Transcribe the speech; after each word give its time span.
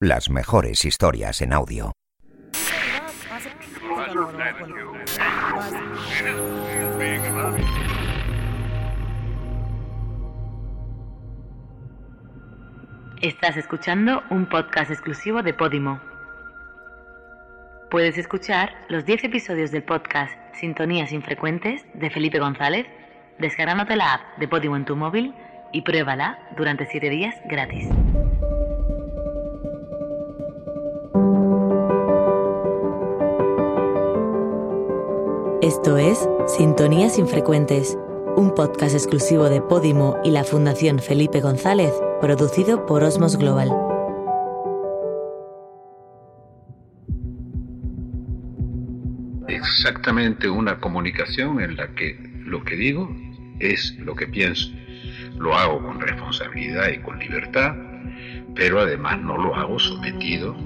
Las 0.00 0.30
mejores 0.30 0.84
historias 0.84 1.42
en 1.42 1.52
audio. 1.52 1.90
Estás 13.20 13.56
escuchando 13.56 14.22
un 14.30 14.46
podcast 14.48 14.92
exclusivo 14.92 15.42
de 15.42 15.52
Podimo. 15.52 16.00
Puedes 17.90 18.16
escuchar 18.18 18.70
los 18.88 19.04
10 19.04 19.24
episodios 19.24 19.72
del 19.72 19.82
podcast 19.82 20.32
Sintonías 20.60 21.10
Infrecuentes 21.10 21.84
de 21.94 22.08
Felipe 22.10 22.38
González 22.38 22.86
descargándote 23.40 23.96
la 23.96 24.14
app 24.14 24.38
de 24.38 24.46
Podimo 24.46 24.76
en 24.76 24.84
tu 24.84 24.94
móvil 24.94 25.34
y 25.72 25.82
pruébala 25.82 26.38
durante 26.56 26.86
7 26.86 27.10
días 27.10 27.34
gratis. 27.46 27.88
Esto 35.78 35.96
es 35.96 36.28
Sintonías 36.48 37.20
Infrecuentes, 37.20 37.96
un 38.34 38.52
podcast 38.52 38.96
exclusivo 38.96 39.48
de 39.48 39.62
Podimo 39.62 40.16
y 40.24 40.32
la 40.32 40.42
Fundación 40.42 40.98
Felipe 40.98 41.40
González, 41.40 41.92
producido 42.20 42.84
por 42.84 43.04
Osmos 43.04 43.36
Global. 43.36 43.70
Exactamente 49.46 50.50
una 50.50 50.80
comunicación 50.80 51.60
en 51.60 51.76
la 51.76 51.86
que 51.94 52.18
lo 52.44 52.64
que 52.64 52.74
digo 52.74 53.08
es 53.60 53.94
lo 54.00 54.16
que 54.16 54.26
pienso. 54.26 54.72
Lo 55.36 55.54
hago 55.54 55.80
con 55.80 56.00
responsabilidad 56.00 56.88
y 56.88 56.98
con 57.02 57.20
libertad, 57.20 57.76
pero 58.56 58.80
además 58.80 59.20
no 59.20 59.38
lo 59.38 59.54
hago 59.54 59.78
sometido 59.78 60.56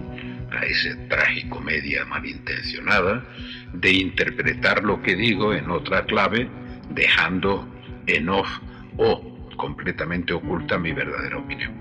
a 0.54 0.64
esa 0.64 0.96
tragicomedia 1.08 2.04
malintencionada 2.04 3.24
de 3.72 3.92
interpretar 3.92 4.82
lo 4.84 5.02
que 5.02 5.16
digo 5.16 5.54
en 5.54 5.70
otra 5.70 6.04
clave, 6.04 6.48
dejando 6.90 7.68
en 8.06 8.28
off 8.28 8.48
o 8.96 9.32
completamente 9.56 10.32
oculta 10.32 10.78
mi 10.78 10.92
verdadera 10.92 11.38
opinión. 11.38 11.72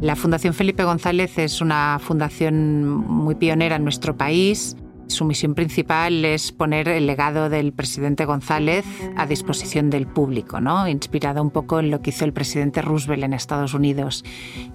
La 0.00 0.16
Fundación 0.16 0.52
Felipe 0.54 0.84
González 0.84 1.38
es 1.38 1.60
una 1.60 1.98
fundación 1.98 2.84
muy 2.86 3.36
pionera 3.36 3.76
en 3.76 3.84
nuestro 3.84 4.16
país. 4.16 4.76
Su 5.06 5.24
misión 5.24 5.54
principal 5.54 6.24
es 6.24 6.52
poner 6.52 6.88
el 6.88 7.06
legado 7.06 7.48
del 7.48 7.72
presidente 7.72 8.24
González 8.24 8.84
a 9.16 9.26
disposición 9.26 9.90
del 9.90 10.06
público, 10.06 10.60
¿no? 10.60 10.88
inspirada 10.88 11.42
un 11.42 11.50
poco 11.50 11.80
en 11.80 11.90
lo 11.90 12.00
que 12.00 12.10
hizo 12.10 12.24
el 12.24 12.32
presidente 12.32 12.82
Roosevelt 12.82 13.24
en 13.24 13.34
Estados 13.34 13.74
Unidos. 13.74 14.24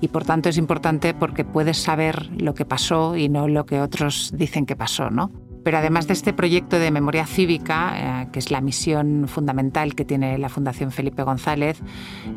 Y 0.01 0.09
por 0.09 0.25
tanto 0.25 0.49
es 0.49 0.57
importante 0.57 1.13
porque 1.13 1.43
puedes 1.43 1.77
saber 1.77 2.29
lo 2.39 2.53
que 2.53 2.65
pasó 2.65 3.15
y 3.17 3.29
no 3.29 3.47
lo 3.47 3.65
que 3.65 3.81
otros 3.81 4.31
dicen 4.35 4.65
que 4.65 4.75
pasó. 4.75 5.09
¿no? 5.09 5.48
Pero 5.63 5.77
además 5.77 6.07
de 6.07 6.13
este 6.13 6.33
proyecto 6.33 6.79
de 6.79 6.91
memoria 6.91 7.25
cívica, 7.25 8.23
eh, 8.23 8.27
que 8.31 8.39
es 8.39 8.51
la 8.51 8.61
misión 8.61 9.27
fundamental 9.27 9.95
que 9.95 10.05
tiene 10.05 10.37
la 10.37 10.49
Fundación 10.49 10.91
Felipe 10.91 11.23
González, 11.23 11.81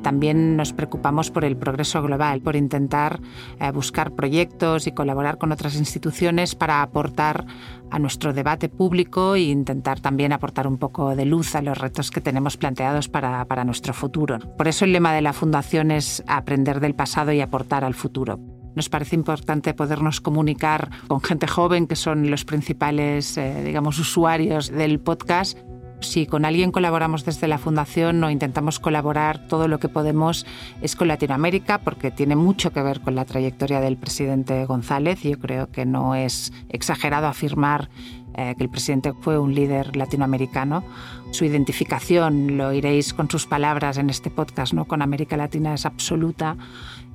también 0.03 0.57
nos 0.57 0.73
preocupamos 0.73 1.31
por 1.31 1.45
el 1.45 1.57
progreso 1.57 2.03
global, 2.03 2.41
por 2.41 2.57
intentar 2.57 3.21
eh, 3.61 3.71
buscar 3.71 4.13
proyectos 4.13 4.87
y 4.87 4.93
colaborar 4.93 5.39
con 5.39 5.53
otras 5.53 5.77
instituciones 5.77 6.55
para 6.55 6.83
aportar 6.83 7.47
a 7.91 7.99
nuestro 7.99 8.33
debate 8.33 8.69
público 8.69 9.35
e 9.35 9.43
intentar 9.43 10.01
también 10.01 10.33
aportar 10.33 10.67
un 10.67 10.79
poco 10.79 11.15
de 11.15 11.27
luz 11.27 11.55
a 11.55 11.63
los 11.63 11.77
retos 11.77 12.11
que 12.11 12.21
tenemos 12.21 12.57
planteados 12.57 13.09
para, 13.09 13.45
para 13.45 13.65
nuestro 13.65 13.93
futuro. 13.93 14.39
Por 14.57 14.69
eso 14.69 14.85
el 14.85 14.93
lema 14.93 15.13
de 15.13 15.23
la 15.23 15.33
Fundación 15.33 15.91
es 15.91 16.23
aprender 16.27 16.81
del 16.81 16.95
pasado 16.95 17.33
y 17.33 17.41
aportar 17.41 17.85
al 17.85 17.95
futuro. 17.95 18.62
Nos 18.75 18.89
parece 18.89 19.17
importante 19.17 19.75
podernos 19.75 20.21
comunicar 20.21 20.91
con 21.09 21.21
gente 21.21 21.47
joven, 21.47 21.87
que 21.87 21.97
son 21.97 22.31
los 22.31 22.45
principales, 22.45 23.37
eh, 23.37 23.63
digamos, 23.65 23.99
usuarios 23.99 24.69
del 24.71 24.99
podcast. 25.01 25.59
Si 26.01 26.27
con 26.27 26.45
alguien 26.45 26.73
colaboramos 26.73 27.25
desde 27.25 27.47
la 27.47 27.59
Fundación 27.59 28.23
o 28.25 28.31
intentamos 28.31 28.81
colaborar, 28.81 29.47
todo 29.47 29.69
lo 29.69 29.79
que 29.79 29.89
podemos 29.89 30.47
es 30.81 30.97
con 30.97 31.07
Latinoamérica, 31.07 31.79
porque 31.79 32.11
tiene 32.11 32.35
mucho 32.35 32.73
que 32.73 32.83
ver 32.83 33.01
con 33.01 33.15
la 33.15 33.25
trayectoria 33.25 33.81
del 33.81 33.97
presidente 33.97 34.65
González. 34.67 35.23
Yo 35.23 35.39
creo 35.39 35.71
que 35.71 35.87
no 35.87 36.17
es 36.17 36.53
exagerado 36.71 37.29
afirmar 37.29 37.89
eh, 38.35 38.55
que 38.57 38.65
el 38.65 38.71
presidente 38.71 39.13
fue 39.21 39.39
un 39.39 39.55
líder 39.55 39.95
latinoamericano. 39.95 40.83
Su 41.31 41.45
identificación, 41.45 42.57
lo 42.57 42.73
iréis 42.73 43.15
con 43.15 43.31
sus 43.31 43.47
palabras 43.47 43.99
en 43.99 44.11
este 44.11 44.31
podcast, 44.31 44.73
¿no? 44.73 44.87
con 44.87 45.03
América 45.03 45.37
Latina 45.37 45.75
es 45.75 45.87
absoluta 45.87 46.57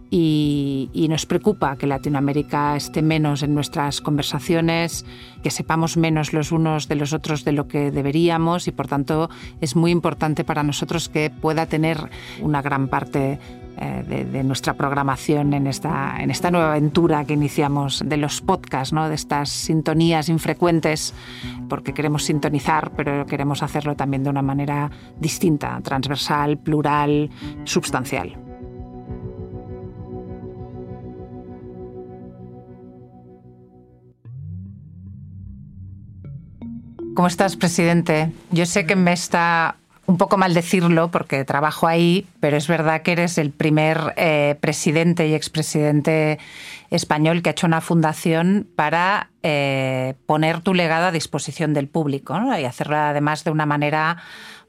y, 0.09 1.07
nos 1.09 1.25
preocupa 1.25 1.78
que 1.78 1.88
Latinoamérica 1.88 2.75
esté 2.75 3.01
menos 3.01 3.41
en 3.41 3.56
nuestras 3.56 4.01
conversaciones, 4.01 5.06
que 5.41 5.51
sepamos 5.51 5.95
menos 5.95 6.34
los 6.34 6.51
unos 6.51 6.88
de 6.88 6.95
los 6.95 7.13
otros 7.13 7.45
de 7.45 7.53
lo 7.53 7.68
que 7.68 7.91
deberíamos 7.91 8.67
y 8.67 8.72
por 8.72 8.88
tanto 8.88 9.29
es 9.62 9.75
muy 9.75 9.91
importante 9.91 10.44
para 10.44 10.63
nosotros 10.63 11.07
que 11.07 11.29
pueda 11.29 11.66
tener 11.66 12.09
una 12.41 12.62
gran 12.62 12.90
parte 12.90 13.40
eh, 13.79 14.25
de, 14.31 14.44
nuestra 14.44 14.73
programación 14.73 15.53
en 15.53 15.67
esta, 15.67 16.16
en 16.19 16.31
esta 16.31 16.50
nueva 16.50 16.72
aventura 16.72 17.25
que 17.25 17.34
iniciamos 17.34 18.01
de 18.03 18.17
los 18.17 18.41
podcasts, 18.41 18.91
¿no? 18.91 19.07
de 19.07 19.16
estas 19.16 19.50
sintonías 19.50 20.29
infrecuentes, 20.29 21.13
porque 21.69 21.94
queremos 21.94 22.23
sintonizar, 22.23 22.91
pero 22.96 23.25
queremos 23.28 23.62
hacerlo 23.62 23.96
también 23.96 24.23
de 24.23 24.31
una 24.31 24.41
manera 24.41 24.90
distinta, 25.19 25.79
transversal, 25.84 26.57
plural, 26.57 27.29
substancial. 27.66 28.47
¿Cómo 37.17 37.28
estás, 37.28 37.55
presidente? 37.55 38.31
Yo 38.51 38.67
sé 38.67 38.85
que 38.85 38.95
me 38.95 39.11
está 39.11 39.78
un 40.07 40.18
poco 40.18 40.38
mal 40.38 40.53
decirlo 40.53 41.12
porque 41.12 41.44
trabajo 41.44 41.85
ahí, 41.85 42.25
pero 42.40 42.56
es 42.56 42.68
verdad 42.68 43.01
que 43.01 43.12
eres 43.12 43.38
el 43.38 43.51
primer 43.51 44.13
eh, 44.16 44.56
presidente 44.59 45.28
y 45.28 45.34
expresidente 45.34 46.40
español 46.90 47.41
que 47.41 47.50
ha 47.50 47.51
hecho 47.51 47.68
una 47.68 47.81
fundación 47.81 48.67
para 48.78 49.29
eh, 49.44 50.16
poner 50.25 50.62
tu 50.62 50.73
legado 50.73 51.07
a 51.07 51.12
disposición 51.12 51.73
del 51.73 51.90
público 51.90 52.40
y 52.57 52.63
hacerlo 52.63 52.96
además 52.96 53.44
de 53.44 53.51
una 53.51 53.66
manera 53.66 54.17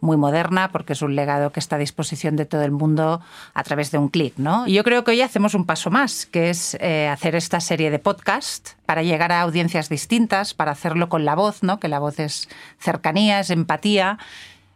muy 0.00 0.16
moderna 0.16 0.72
porque 0.72 0.94
es 0.94 1.02
un 1.02 1.14
legado 1.14 1.52
que 1.52 1.60
está 1.60 1.76
a 1.76 1.78
disposición 1.78 2.34
de 2.34 2.44
todo 2.44 2.62
el 2.62 2.72
mundo 2.72 3.20
a 3.54 3.62
través 3.62 3.92
de 3.92 3.98
un 3.98 4.08
clic. 4.08 4.34
¿no? 4.38 4.66
Y 4.66 4.72
yo 4.72 4.82
creo 4.82 5.04
que 5.04 5.12
hoy 5.12 5.22
hacemos 5.22 5.54
un 5.54 5.66
paso 5.66 5.90
más, 5.90 6.26
que 6.26 6.50
es 6.50 6.76
eh, 6.80 7.08
hacer 7.08 7.36
esta 7.36 7.60
serie 7.60 7.92
de 7.92 8.00
podcast 8.00 8.70
para 8.86 9.04
llegar 9.04 9.30
a 9.30 9.42
audiencias 9.42 9.88
distintas, 9.88 10.52
para 10.52 10.72
hacerlo 10.72 11.08
con 11.08 11.24
la 11.24 11.36
voz, 11.36 11.62
¿no? 11.62 11.78
que 11.78 11.86
la 11.86 12.00
voz 12.00 12.18
es 12.18 12.48
cercanía, 12.80 13.38
es 13.38 13.50
empatía 13.50 14.18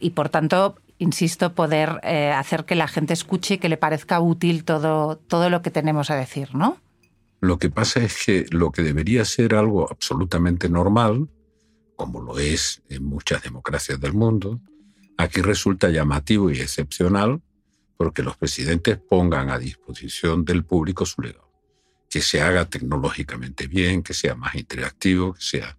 y 0.03 0.11
por 0.11 0.29
tanto 0.29 0.75
insisto, 0.99 1.53
poder 1.53 1.99
eh, 2.03 2.31
hacer 2.31 2.65
que 2.65 2.75
la 2.75 2.87
gente 2.87 3.13
escuche 3.13 3.55
y 3.55 3.57
que 3.57 3.67
le 3.67 3.77
parezca 3.77 4.21
útil 4.21 4.63
todo, 4.63 5.17
todo 5.17 5.49
lo 5.49 5.61
que 5.61 5.71
tenemos 5.71 6.09
a 6.11 6.15
decir, 6.15 6.55
¿no? 6.55 6.77
Lo 7.41 7.57
que 7.57 7.69
pasa 7.69 7.99
es 7.99 8.23
que 8.25 8.45
lo 8.51 8.71
que 8.71 8.83
debería 8.83 9.25
ser 9.25 9.55
algo 9.55 9.89
absolutamente 9.91 10.69
normal, 10.69 11.27
como 11.97 12.21
lo 12.21 12.39
es 12.39 12.83
en 12.89 13.03
muchas 13.03 13.41
democracias 13.43 13.99
del 13.99 14.13
mundo, 14.13 14.61
Aquí 15.17 15.41
resulta 15.41 15.89
llamativo 15.89 16.49
y 16.51 16.59
excepcional 16.59 17.41
porque 17.97 18.23
los 18.23 18.35
presidentes 18.35 18.97
pongan 18.97 19.49
a 19.49 19.59
disposición 19.59 20.43
del 20.43 20.65
público 20.65 21.05
su 21.05 21.21
legado. 21.21 21.49
Que 22.09 22.21
se 22.21 22.41
haga 22.41 22.65
tecnológicamente 22.65 23.67
bien, 23.67 24.03
que 24.03 24.13
sea 24.13 24.35
más 24.35 24.55
interactivo, 24.55 25.33
que 25.33 25.41
sea, 25.41 25.77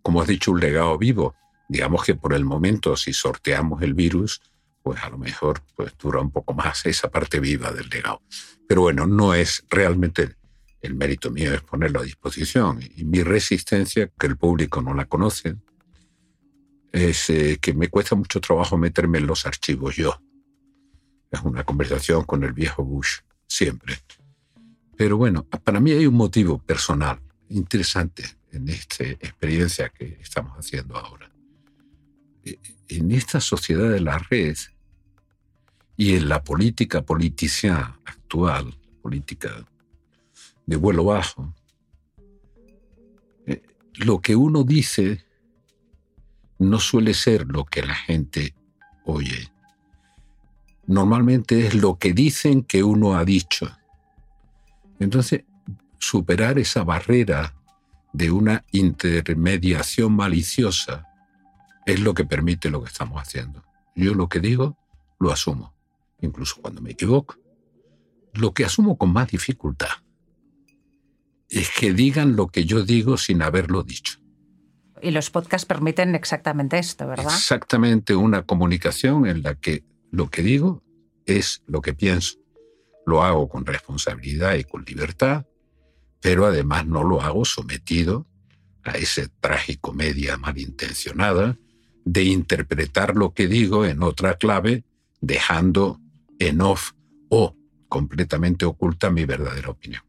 como 0.00 0.22
has 0.22 0.28
dicho, 0.28 0.52
un 0.52 0.60
legado 0.60 0.96
vivo. 0.96 1.34
Digamos 1.68 2.04
que 2.04 2.14
por 2.14 2.32
el 2.32 2.44
momento, 2.44 2.96
si 2.96 3.12
sorteamos 3.12 3.82
el 3.82 3.94
virus, 3.94 4.40
pues 4.82 5.02
a 5.02 5.10
lo 5.10 5.18
mejor 5.18 5.62
pues, 5.76 5.92
dura 5.98 6.20
un 6.20 6.30
poco 6.30 6.54
más 6.54 6.86
esa 6.86 7.10
parte 7.10 7.40
viva 7.40 7.70
del 7.72 7.88
legado. 7.88 8.22
Pero 8.66 8.82
bueno, 8.82 9.06
no 9.06 9.34
es 9.34 9.64
realmente 9.68 10.36
el 10.80 10.94
mérito 10.94 11.30
mío 11.30 11.52
es 11.52 11.62
ponerlo 11.62 12.00
a 12.00 12.04
disposición. 12.04 12.80
Y 12.96 13.04
mi 13.04 13.22
resistencia, 13.22 14.10
que 14.18 14.26
el 14.26 14.36
público 14.36 14.80
no 14.80 14.94
la 14.94 15.06
conoce, 15.06 15.56
es 16.92 17.30
eh, 17.30 17.58
que 17.60 17.74
me 17.74 17.88
cuesta 17.88 18.14
mucho 18.14 18.40
trabajo 18.40 18.78
meterme 18.78 19.18
en 19.18 19.26
los 19.26 19.46
archivos 19.46 19.96
yo. 19.96 20.20
Es 21.30 21.40
una 21.42 21.64
conversación 21.64 22.24
con 22.24 22.42
el 22.44 22.52
viejo 22.52 22.84
Bush, 22.84 23.18
siempre. 23.46 23.98
Pero 24.96 25.16
bueno, 25.16 25.44
para 25.44 25.80
mí 25.80 25.92
hay 25.92 26.06
un 26.06 26.14
motivo 26.14 26.58
personal 26.58 27.20
interesante 27.50 28.24
en 28.52 28.68
esta 28.68 29.04
experiencia 29.04 29.90
que 29.90 30.18
estamos 30.20 30.56
haciendo 30.56 30.96
ahora. 30.96 31.27
E, 32.44 32.58
en 32.88 33.12
esta 33.12 33.40
sociedad 33.40 33.90
de 33.90 34.00
la 34.00 34.18
red 34.18 34.56
y 35.96 36.16
en 36.16 36.28
la 36.28 36.42
política 36.42 37.02
politiciana 37.02 38.00
actual, 38.04 38.74
política 39.02 39.66
de 40.66 40.76
vuelo 40.76 41.04
bajo, 41.04 41.54
eh, 43.46 43.62
lo 43.94 44.20
que 44.20 44.36
uno 44.36 44.64
dice 44.64 45.24
no 46.58 46.80
suele 46.80 47.14
ser 47.14 47.46
lo 47.46 47.64
que 47.64 47.82
la 47.82 47.94
gente 47.94 48.54
oye. 49.04 49.50
Normalmente 50.86 51.66
es 51.66 51.74
lo 51.74 51.98
que 51.98 52.12
dicen 52.12 52.62
que 52.62 52.82
uno 52.82 53.16
ha 53.16 53.24
dicho. 53.24 53.70
Entonces, 54.98 55.44
superar 55.98 56.58
esa 56.58 56.82
barrera 56.84 57.54
de 58.12 58.30
una 58.30 58.64
intermediación 58.72 60.14
maliciosa 60.14 61.07
es 61.88 62.00
lo 62.00 62.14
que 62.14 62.24
permite 62.24 62.70
lo 62.70 62.82
que 62.82 62.88
estamos 62.88 63.20
haciendo. 63.20 63.64
Yo 63.94 64.14
lo 64.14 64.28
que 64.28 64.40
digo, 64.40 64.76
lo 65.18 65.32
asumo, 65.32 65.74
incluso 66.20 66.60
cuando 66.60 66.82
me 66.82 66.90
equivoco. 66.90 67.36
Lo 68.34 68.52
que 68.52 68.64
asumo 68.64 68.98
con 68.98 69.12
más 69.12 69.28
dificultad 69.28 69.88
es 71.48 71.70
que 71.70 71.94
digan 71.94 72.36
lo 72.36 72.48
que 72.48 72.66
yo 72.66 72.84
digo 72.84 73.16
sin 73.16 73.42
haberlo 73.42 73.82
dicho. 73.82 74.18
Y 75.00 75.12
los 75.12 75.30
podcasts 75.30 75.64
permiten 75.64 76.14
exactamente 76.14 76.78
esto, 76.78 77.06
¿verdad? 77.06 77.34
Exactamente 77.34 78.14
una 78.14 78.42
comunicación 78.42 79.26
en 79.26 79.42
la 79.42 79.54
que 79.54 79.84
lo 80.10 80.28
que 80.28 80.42
digo 80.42 80.82
es 81.24 81.62
lo 81.66 81.80
que 81.80 81.94
pienso. 81.94 82.38
Lo 83.06 83.24
hago 83.24 83.48
con 83.48 83.64
responsabilidad 83.64 84.56
y 84.56 84.64
con 84.64 84.84
libertad, 84.84 85.46
pero 86.20 86.44
además 86.44 86.86
no 86.86 87.02
lo 87.02 87.22
hago 87.22 87.46
sometido 87.46 88.26
a 88.84 88.92
esa 88.92 89.22
tragicomedia 89.40 90.36
malintencionada 90.36 91.56
de 92.10 92.24
interpretar 92.24 93.16
lo 93.16 93.34
que 93.34 93.46
digo 93.46 93.84
en 93.84 94.02
otra 94.02 94.34
clave, 94.34 94.82
dejando 95.20 96.00
en 96.38 96.62
off 96.62 96.92
o 97.28 97.54
completamente 97.88 98.64
oculta 98.64 99.10
mi 99.10 99.26
verdadera 99.26 99.68
opinión 99.70 100.02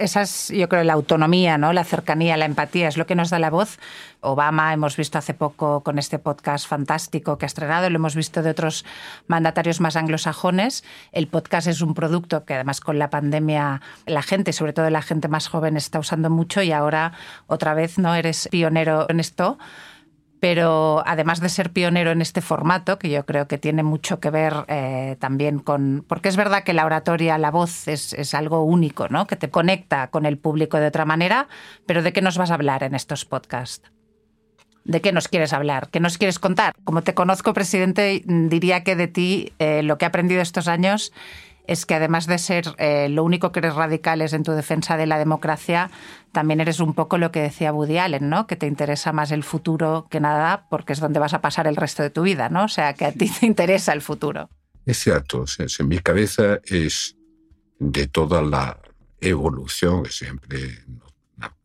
esa 0.00 0.22
es, 0.22 0.48
yo 0.48 0.68
creo, 0.68 0.82
la 0.82 0.94
autonomía, 0.94 1.58
¿no? 1.58 1.74
la 1.74 1.84
cercanía, 1.84 2.38
la 2.38 2.46
empatía, 2.46 2.88
es 2.88 2.96
lo 2.96 3.06
que 3.06 3.14
nos 3.14 3.28
da 3.28 3.38
la 3.38 3.50
voz. 3.50 3.78
Obama, 4.20 4.72
hemos 4.72 4.96
visto 4.96 5.18
hace 5.18 5.34
poco 5.34 5.82
con 5.82 5.98
este 5.98 6.18
podcast 6.18 6.66
fantástico 6.66 7.36
que 7.36 7.44
ha 7.44 7.46
estrenado, 7.46 7.90
lo 7.90 7.96
hemos 7.96 8.14
visto 8.14 8.42
de 8.42 8.50
otros 8.50 8.86
mandatarios 9.26 9.78
más 9.80 9.96
anglosajones. 9.96 10.84
El 11.12 11.28
podcast 11.28 11.66
es 11.66 11.82
un 11.82 11.92
producto 11.92 12.46
que 12.46 12.54
además 12.54 12.80
con 12.80 12.98
la 12.98 13.10
pandemia 13.10 13.82
la 14.06 14.22
gente, 14.22 14.54
sobre 14.54 14.72
todo 14.72 14.88
la 14.88 15.02
gente 15.02 15.28
más 15.28 15.48
joven, 15.48 15.76
está 15.76 15.98
usando 15.98 16.30
mucho 16.30 16.62
y 16.62 16.72
ahora 16.72 17.12
otra 17.46 17.74
vez 17.74 17.98
no 17.98 18.14
eres 18.14 18.48
pionero 18.50 19.04
en 19.10 19.20
esto 19.20 19.58
pero 20.40 21.02
además 21.06 21.40
de 21.40 21.50
ser 21.50 21.70
pionero 21.70 22.10
en 22.10 22.22
este 22.22 22.40
formato, 22.40 22.98
que 22.98 23.10
yo 23.10 23.26
creo 23.26 23.46
que 23.46 23.58
tiene 23.58 23.82
mucho 23.82 24.20
que 24.20 24.30
ver 24.30 24.54
eh, 24.68 25.16
también 25.20 25.58
con... 25.58 26.04
Porque 26.08 26.30
es 26.30 26.36
verdad 26.36 26.64
que 26.64 26.72
la 26.72 26.86
oratoria, 26.86 27.36
la 27.36 27.50
voz 27.50 27.86
es, 27.88 28.34
algo 28.34 28.64
único, 28.64 29.08
¿no? 29.08 29.26
que 29.26 29.36
te 29.36 29.50
conecta 29.50 30.08
con 30.08 30.24
el 30.24 30.38
público 30.38 30.78
de 30.78 30.86
otra 30.86 31.04
manera, 31.04 31.48
pero 31.84 32.02
¿de 32.02 32.14
qué 32.14 32.22
nos 32.22 32.38
vas 32.38 32.50
a 32.50 32.54
hablar 32.54 32.82
en 32.82 32.94
estos 32.94 33.26
podcasts? 33.26 33.90
¿De 34.84 35.02
qué 35.02 35.12
nos 35.12 35.28
quieres 35.28 35.52
hablar? 35.52 35.90
¿Qué 35.90 36.00
nos 36.00 36.16
quieres 36.16 36.38
contar? 36.38 36.74
Como 36.84 37.02
te 37.02 37.12
conozco, 37.12 37.52
presidente, 37.52 38.22
diría 38.24 38.82
que 38.82 38.96
de 38.96 39.08
ti 39.08 39.52
eh, 39.58 39.82
lo 39.82 39.98
que 39.98 40.06
he 40.06 40.08
aprendido 40.08 40.40
estos 40.40 40.68
años 40.68 41.12
es 41.70 41.86
que 41.86 41.94
además 41.94 42.26
de 42.26 42.38
ser 42.38 42.74
eh, 42.78 43.08
lo 43.08 43.22
único 43.22 43.52
que 43.52 43.60
eres 43.60 43.76
radical 43.76 44.22
es 44.22 44.32
en 44.32 44.42
tu 44.42 44.50
defensa 44.50 44.96
de 44.96 45.06
la 45.06 45.18
democracia, 45.18 45.88
también 46.32 46.60
eres 46.60 46.80
un 46.80 46.94
poco 46.94 47.16
lo 47.16 47.30
que 47.30 47.40
decía 47.40 47.72
Woody 47.72 47.98
Allen, 47.98 48.28
¿no? 48.28 48.48
Que 48.48 48.56
te 48.56 48.66
interesa 48.66 49.12
más 49.12 49.30
el 49.30 49.44
futuro 49.44 50.08
que 50.10 50.18
nada 50.18 50.66
porque 50.68 50.92
es 50.92 50.98
donde 50.98 51.20
vas 51.20 51.32
a 51.32 51.40
pasar 51.40 51.68
el 51.68 51.76
resto 51.76 52.02
de 52.02 52.10
tu 52.10 52.22
vida, 52.22 52.48
¿no? 52.48 52.64
O 52.64 52.68
sea, 52.68 52.94
que 52.94 53.04
a 53.04 53.12
ti 53.12 53.30
te 53.40 53.46
interesa 53.46 53.92
el 53.92 54.02
futuro. 54.02 54.50
Es 54.84 54.98
cierto, 54.98 55.44
en 55.78 55.88
mi 55.88 56.00
cabeza 56.00 56.58
es 56.64 57.16
de 57.78 58.08
toda 58.08 58.42
la 58.42 58.76
evolución 59.20 60.02
que 60.02 60.10
siempre 60.10 60.84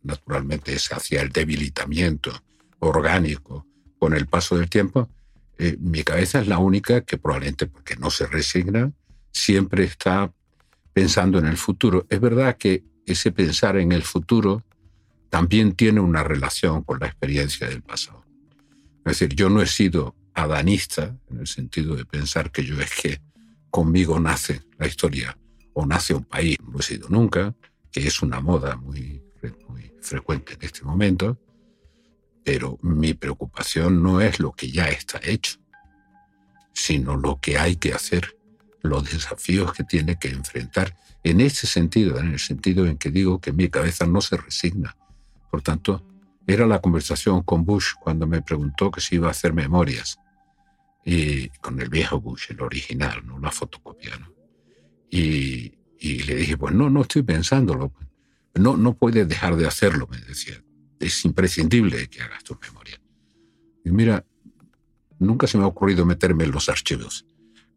naturalmente 0.03 0.73
es 0.73 0.91
hacia 0.91 1.21
el 1.21 1.29
debilitamiento 1.29 2.31
orgánico 2.77 3.65
con 3.97 4.13
el 4.13 4.27
paso 4.27 4.55
del 4.55 4.69
tiempo, 4.69 5.09
eh, 5.57 5.77
mi 5.79 6.03
cabeza 6.03 6.39
es 6.41 6.47
la 6.47 6.59
única 6.59 7.01
que 7.01 7.17
probablemente 7.17 7.65
porque 7.65 7.95
no 7.95 8.11
se 8.11 8.27
resigna, 8.27 8.91
siempre 9.35 9.83
está 9.83 10.33
pensando 10.93 11.37
en 11.39 11.45
el 11.45 11.57
futuro. 11.57 12.07
Es 12.09 12.21
verdad 12.21 12.55
que 12.57 12.85
ese 13.05 13.33
pensar 13.33 13.75
en 13.75 13.91
el 13.91 14.01
futuro 14.01 14.63
también 15.29 15.73
tiene 15.73 15.99
una 15.99 16.23
relación 16.23 16.83
con 16.83 16.99
la 16.99 17.07
experiencia 17.07 17.67
del 17.67 17.81
pasado. 17.81 18.23
Es 18.99 19.19
decir, 19.19 19.35
yo 19.35 19.49
no 19.49 19.61
he 19.61 19.67
sido 19.67 20.15
adanista 20.33 21.17
en 21.29 21.39
el 21.39 21.47
sentido 21.47 21.95
de 21.95 22.05
pensar 22.05 22.49
que 22.49 22.63
yo 22.63 22.79
es 22.79 22.91
que 22.93 23.21
conmigo 23.69 24.19
nace 24.21 24.61
la 24.77 24.87
historia 24.87 25.37
o 25.73 25.85
nace 25.85 26.13
un 26.13 26.23
país, 26.23 26.57
no 26.65 26.79
he 26.79 26.83
sido 26.83 27.09
nunca, 27.09 27.53
que 27.91 28.07
es 28.07 28.21
una 28.21 28.39
moda 28.39 28.77
muy, 28.77 29.21
muy 29.67 29.91
frecuente 30.01 30.53
en 30.53 30.63
este 30.63 30.83
momento, 30.83 31.37
pero 32.41 32.79
mi 32.81 33.13
preocupación 33.13 34.01
no 34.01 34.21
es 34.21 34.39
lo 34.39 34.53
que 34.53 34.71
ya 34.71 34.87
está 34.87 35.19
hecho, 35.21 35.57
sino 36.71 37.17
lo 37.17 37.37
que 37.41 37.57
hay 37.57 37.75
que 37.75 37.93
hacer 37.93 38.35
los 38.85 39.03
desafíos 39.11 39.73
que 39.73 39.83
tiene 39.83 40.17
que 40.17 40.29
enfrentar 40.29 40.95
en 41.23 41.41
ese 41.41 41.67
sentido, 41.67 42.19
en 42.19 42.33
el 42.33 42.39
sentido 42.39 42.85
en 42.85 42.97
que 42.97 43.09
digo 43.09 43.41
que 43.41 43.51
mi 43.51 43.69
cabeza 43.69 44.05
no 44.05 44.21
se 44.21 44.37
resigna. 44.37 44.95
Por 45.49 45.61
tanto, 45.61 46.05
era 46.45 46.67
la 46.67 46.79
conversación 46.79 47.41
con 47.41 47.65
Bush 47.65 47.93
cuando 47.99 48.27
me 48.27 48.41
preguntó 48.41 48.91
que 48.91 49.01
si 49.01 49.15
iba 49.15 49.27
a 49.27 49.31
hacer 49.31 49.53
memorias. 49.53 50.19
Y 51.03 51.49
con 51.61 51.79
el 51.79 51.89
viejo 51.89 52.19
Bush, 52.19 52.47
el 52.49 52.61
original, 52.61 53.25
no 53.25 53.39
la 53.39 53.51
fotocopia. 53.51 54.11
Y, 55.09 55.73
y, 55.99 56.23
le 56.23 56.35
dije, 56.35 56.57
pues 56.57 56.73
no, 56.73 56.89
no 56.89 57.01
estoy 57.01 57.23
pensándolo. 57.23 57.91
No, 58.53 58.77
no 58.77 58.93
puedes 58.93 59.27
dejar 59.27 59.55
de 59.55 59.67
hacerlo, 59.67 60.07
me 60.09 60.19
decía. 60.19 60.63
Es 60.99 61.25
imprescindible 61.25 62.07
que 62.07 62.21
hagas 62.21 62.43
tu 62.43 62.57
memoria. 62.61 63.01
Y 63.83 63.91
mira, 63.91 64.25
nunca 65.19 65.47
se 65.47 65.57
me 65.57 65.63
ha 65.63 65.67
ocurrido 65.67 66.05
meterme 66.05 66.43
en 66.43 66.51
los 66.51 66.69
archivos 66.69 67.25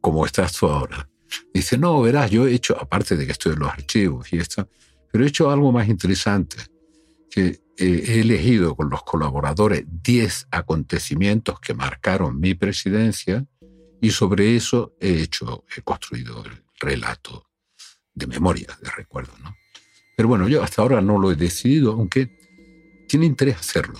como 0.01 0.25
estás 0.27 0.53
tú 0.53 0.67
ahora. 0.67 1.09
Dice, 1.53 1.77
no, 1.77 2.01
verás, 2.01 2.31
yo 2.31 2.47
he 2.47 2.55
hecho, 2.55 2.77
aparte 2.81 3.17
de 3.17 3.27
que 3.27 3.33
estoy 3.33 3.53
en 3.53 3.59
los 3.61 3.71
archivos 3.71 4.33
y 4.33 4.39
esto, 4.39 4.69
pero 5.11 5.25
he 5.25 5.29
hecho 5.29 5.51
algo 5.51 5.73
más 5.73 5.89
interesante, 5.89 6.57
que 7.31 7.61
he 7.77 8.21
elegido 8.21 8.75
con 8.75 8.91
los 8.91 9.03
colaboradores 9.05 9.85
10 9.87 10.49
acontecimientos 10.51 11.61
que 11.61 11.75
marcaron 11.75 12.41
mi 12.41 12.55
presidencia 12.55 13.47
y 14.01 14.11
sobre 14.11 14.57
eso 14.57 14.95
he 15.01 15.23
hecho, 15.23 15.65
he 15.77 15.83
construido 15.83 16.45
el 16.45 16.65
relato 16.81 17.47
de 18.15 18.27
memoria, 18.27 18.67
de 18.83 18.91
recuerdo, 18.91 19.33
¿no? 19.43 19.55
Pero 20.17 20.29
bueno, 20.29 20.49
yo 20.49 20.63
hasta 20.63 20.83
ahora 20.83 21.01
no 21.01 21.19
lo 21.19 21.31
he 21.31 21.37
decidido, 21.37 21.93
aunque 21.93 22.37
tiene 23.09 23.27
interés 23.27 23.59
hacerlo. 23.59 23.99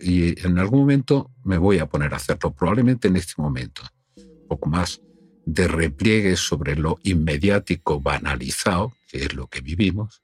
Y 0.00 0.44
en 0.44 0.58
algún 0.58 0.80
momento 0.80 1.30
me 1.44 1.58
voy 1.58 1.78
a 1.78 1.86
poner 1.86 2.12
a 2.14 2.16
hacerlo, 2.16 2.52
probablemente 2.52 3.06
en 3.06 3.16
este 3.16 3.34
momento, 3.40 3.82
un 4.16 4.48
poco 4.48 4.68
más 4.68 5.00
de 5.44 5.68
repliegue 5.68 6.36
sobre 6.36 6.76
lo 6.76 6.98
inmediático 7.02 8.00
banalizado, 8.00 8.92
que 9.08 9.24
es 9.24 9.34
lo 9.34 9.46
que 9.48 9.60
vivimos, 9.60 10.22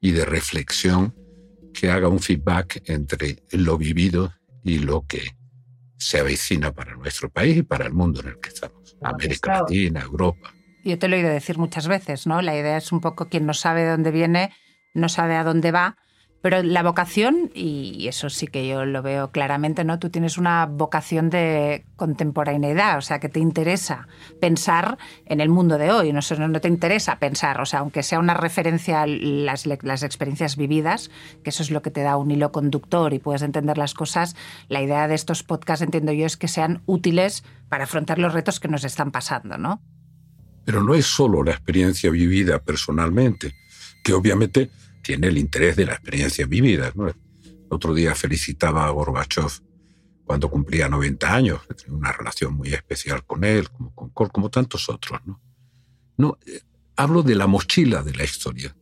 y 0.00 0.12
de 0.12 0.24
reflexión 0.24 1.14
que 1.72 1.90
haga 1.90 2.08
un 2.08 2.20
feedback 2.20 2.82
entre 2.86 3.42
lo 3.50 3.78
vivido 3.78 4.32
y 4.64 4.78
lo 4.78 5.06
que 5.06 5.36
se 5.96 6.18
avecina 6.20 6.72
para 6.72 6.94
nuestro 6.96 7.28
país 7.30 7.56
y 7.56 7.62
para 7.62 7.86
el 7.86 7.92
mundo 7.92 8.20
en 8.20 8.28
el 8.28 8.40
que 8.40 8.50
estamos, 8.50 8.96
América 9.02 9.60
Latina, 9.60 10.00
Europa. 10.00 10.54
Yo 10.84 10.98
te 10.98 11.08
lo 11.08 11.16
he 11.16 11.18
oído 11.18 11.30
decir 11.30 11.58
muchas 11.58 11.88
veces, 11.88 12.26
¿no? 12.26 12.40
La 12.40 12.56
idea 12.56 12.76
es 12.76 12.92
un 12.92 13.00
poco 13.00 13.28
quien 13.28 13.46
no 13.46 13.54
sabe 13.54 13.82
de 13.82 13.90
dónde 13.90 14.10
viene, 14.10 14.52
no 14.94 15.08
sabe 15.08 15.34
a 15.34 15.44
dónde 15.44 15.72
va, 15.72 15.96
pero 16.40 16.62
la 16.62 16.84
vocación, 16.84 17.50
y 17.52 18.06
eso 18.06 18.30
sí 18.30 18.46
que 18.46 18.66
yo 18.68 18.84
lo 18.84 19.02
veo 19.02 19.32
claramente, 19.32 19.82
¿no? 19.82 19.98
Tú 19.98 20.08
tienes 20.08 20.38
una 20.38 20.66
vocación 20.66 21.30
de 21.30 21.84
contemporaneidad, 21.96 22.98
o 22.98 23.00
sea, 23.00 23.18
que 23.18 23.28
te 23.28 23.40
interesa 23.40 24.06
pensar 24.40 24.98
en 25.26 25.40
el 25.40 25.48
mundo 25.48 25.78
de 25.78 25.90
hoy, 25.90 26.12
no, 26.12 26.20
no 26.48 26.60
te 26.60 26.68
interesa 26.68 27.18
pensar, 27.18 27.60
o 27.60 27.66
sea, 27.66 27.80
aunque 27.80 28.04
sea 28.04 28.20
una 28.20 28.34
referencia 28.34 29.02
a 29.02 29.06
las, 29.08 29.66
las 29.66 30.02
experiencias 30.04 30.56
vividas, 30.56 31.10
que 31.42 31.50
eso 31.50 31.62
es 31.64 31.72
lo 31.72 31.82
que 31.82 31.90
te 31.90 32.02
da 32.02 32.16
un 32.16 32.30
hilo 32.30 32.52
conductor 32.52 33.12
y 33.14 33.18
puedes 33.18 33.42
entender 33.42 33.76
las 33.76 33.94
cosas, 33.94 34.36
la 34.68 34.80
idea 34.80 35.08
de 35.08 35.16
estos 35.16 35.42
podcasts, 35.42 35.82
entiendo 35.82 36.12
yo, 36.12 36.24
es 36.24 36.36
que 36.36 36.46
sean 36.46 36.82
útiles 36.86 37.42
para 37.68 37.84
afrontar 37.84 38.20
los 38.20 38.32
retos 38.32 38.60
que 38.60 38.68
nos 38.68 38.84
están 38.84 39.10
pasando, 39.10 39.58
¿no? 39.58 39.82
Pero 40.64 40.84
no 40.84 40.94
es 40.94 41.06
solo 41.06 41.42
la 41.42 41.50
experiencia 41.50 42.10
vivida 42.10 42.60
personalmente, 42.60 43.54
que 44.04 44.12
obviamente 44.12 44.70
tiene 45.02 45.28
el 45.28 45.38
interés 45.38 45.76
de 45.76 45.86
la 45.86 45.92
experiencia 45.92 46.46
vivida. 46.46 46.92
¿no? 46.94 47.12
otro 47.70 47.94
día 47.94 48.14
felicitaba 48.14 48.86
a 48.86 48.90
Gorbachev 48.90 49.50
cuando 50.24 50.50
cumplía 50.50 50.88
90 50.90 51.34
años, 51.34 51.60
tenía 51.74 51.96
una 51.96 52.12
relación 52.12 52.54
muy 52.54 52.74
especial 52.74 53.24
con 53.24 53.44
él, 53.44 53.70
como 53.70 53.94
con 53.94 54.28
como 54.28 54.50
tantos 54.50 54.90
otros. 54.90 55.20
¿no? 55.24 55.40
No, 56.18 56.38
eh, 56.44 56.60
hablo 56.96 57.22
de 57.22 57.34
la 57.34 57.46
mochila 57.46 58.02
de 58.02 58.12
la 58.12 58.24
historia. 58.24 58.76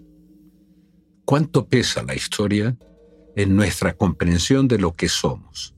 ¿Cuánto 1.24 1.68
pesa 1.68 2.02
la 2.02 2.16
historia 2.16 2.76
en 3.36 3.54
nuestra 3.54 3.94
comprensión 3.94 4.66
de 4.66 4.78
lo 4.78 4.94
que 4.94 5.08
somos? 5.08 5.74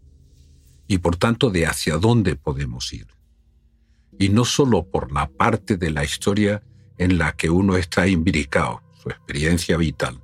Y 0.87 0.99
por 0.99 1.17
tanto 1.17 1.51
de 1.51 1.67
hacia 1.67 1.99
dónde 1.99 2.35
podemos 2.37 2.91
ir. 2.95 3.09
Y 4.19 4.31
no 4.31 4.47
solo 4.47 4.85
por 4.85 5.13
la 5.13 5.29
parte 5.29 5.77
de 5.77 5.91
la 5.91 6.03
historia 6.03 6.63
en 6.97 7.19
la 7.19 7.33
que 7.33 7.51
uno 7.51 7.77
está 7.77 8.09
imbricado, 8.09 8.83
su 9.03 9.11
experiencia 9.11 9.77
vital, 9.77 10.19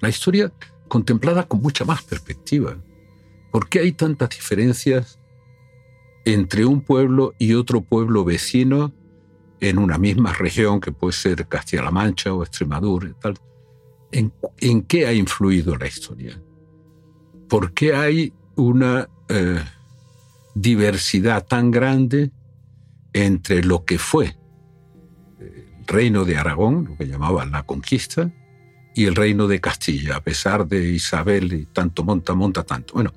la 0.00 0.08
historia 0.08 0.52
contemplada 0.88 1.44
con 1.44 1.60
mucha 1.60 1.84
más 1.84 2.02
perspectiva. 2.02 2.76
¿Por 3.50 3.68
qué 3.68 3.80
hay 3.80 3.92
tantas 3.92 4.30
diferencias 4.30 5.18
entre 6.24 6.64
un 6.64 6.80
pueblo 6.80 7.34
y 7.38 7.54
otro 7.54 7.80
pueblo 7.80 8.24
vecino 8.24 8.92
en 9.60 9.78
una 9.78 9.98
misma 9.98 10.32
región 10.32 10.80
que 10.80 10.92
puede 10.92 11.12
ser 11.12 11.46
Castilla-La 11.46 11.90
Mancha 11.90 12.34
o 12.34 12.42
Extremadura 12.42 13.12
tal? 13.20 13.38
en, 14.12 14.82
qué 14.82 15.06
ha 15.06 15.12
influido 15.12 15.76
la 15.76 15.86
historia. 15.86 16.40
¿Por 17.48 17.72
qué 17.72 17.94
hay 17.94 18.32
una 18.56 19.08
eh, 19.28 19.62
diversidad 20.54 21.46
tan 21.46 21.70
grande 21.70 22.30
entre 23.12 23.62
lo 23.62 23.84
que 23.84 23.98
fue 23.98 24.36
el 25.38 25.86
reino 25.86 26.24
de 26.24 26.36
Aragón, 26.36 26.86
lo 26.90 26.96
que 26.96 27.06
llamaban 27.06 27.50
la 27.50 27.62
conquista, 27.62 28.32
y 28.96 29.04
el 29.04 29.14
reino 29.14 29.46
de 29.46 29.60
Castilla, 29.60 30.16
a 30.16 30.22
pesar 30.22 30.66
de 30.66 30.88
Isabel 30.88 31.52
y 31.52 31.66
tanto 31.66 32.02
monta, 32.02 32.32
monta 32.32 32.62
tanto. 32.62 32.94
Bueno, 32.94 33.12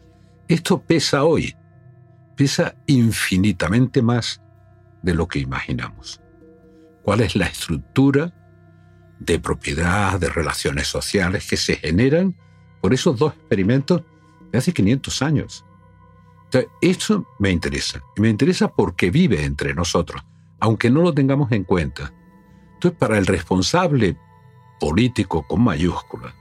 esto 0.50 0.82
pesa 0.82 1.24
hoy, 1.24 1.56
pesa 2.36 2.76
infinitamente 2.86 4.02
más 4.02 4.42
de 5.02 5.14
lo 5.14 5.26
que 5.30 5.40
imaginamos. 5.40 6.20
¿Cuál 7.02 7.22
es 7.22 7.38
la 7.38 7.46
estructura 7.46 8.36
de 9.20 9.40
propiedad, 9.40 10.20
de 10.20 10.28
relaciones 10.28 10.88
sociales 10.88 11.48
que 11.50 11.56
se 11.56 11.78
generan 11.78 12.36
por 12.82 12.94
esos 12.94 13.18
dos 13.18 13.34
experimentos 13.36 14.04
de 14.52 14.58
hace 14.58 14.74
500 14.74 15.22
años? 15.22 15.66
Eso 16.82 17.26
me 17.40 17.52
interesa. 17.52 18.02
Y 18.18 18.22
me 18.22 18.28
interesa 18.28 18.68
porque 18.68 19.12
vive 19.12 19.46
entre 19.46 19.74
nosotros, 19.74 20.22
aunque 20.60 20.90
no 20.90 21.04
lo 21.04 21.14
tengamos 21.14 21.54
en 21.54 21.64
cuenta. 21.64 22.12
Entonces, 22.74 23.00
para 23.00 23.18
el 23.18 23.28
responsable 23.28 24.18
político 24.80 25.46
con 25.48 25.64
mayúscula, 25.64 26.34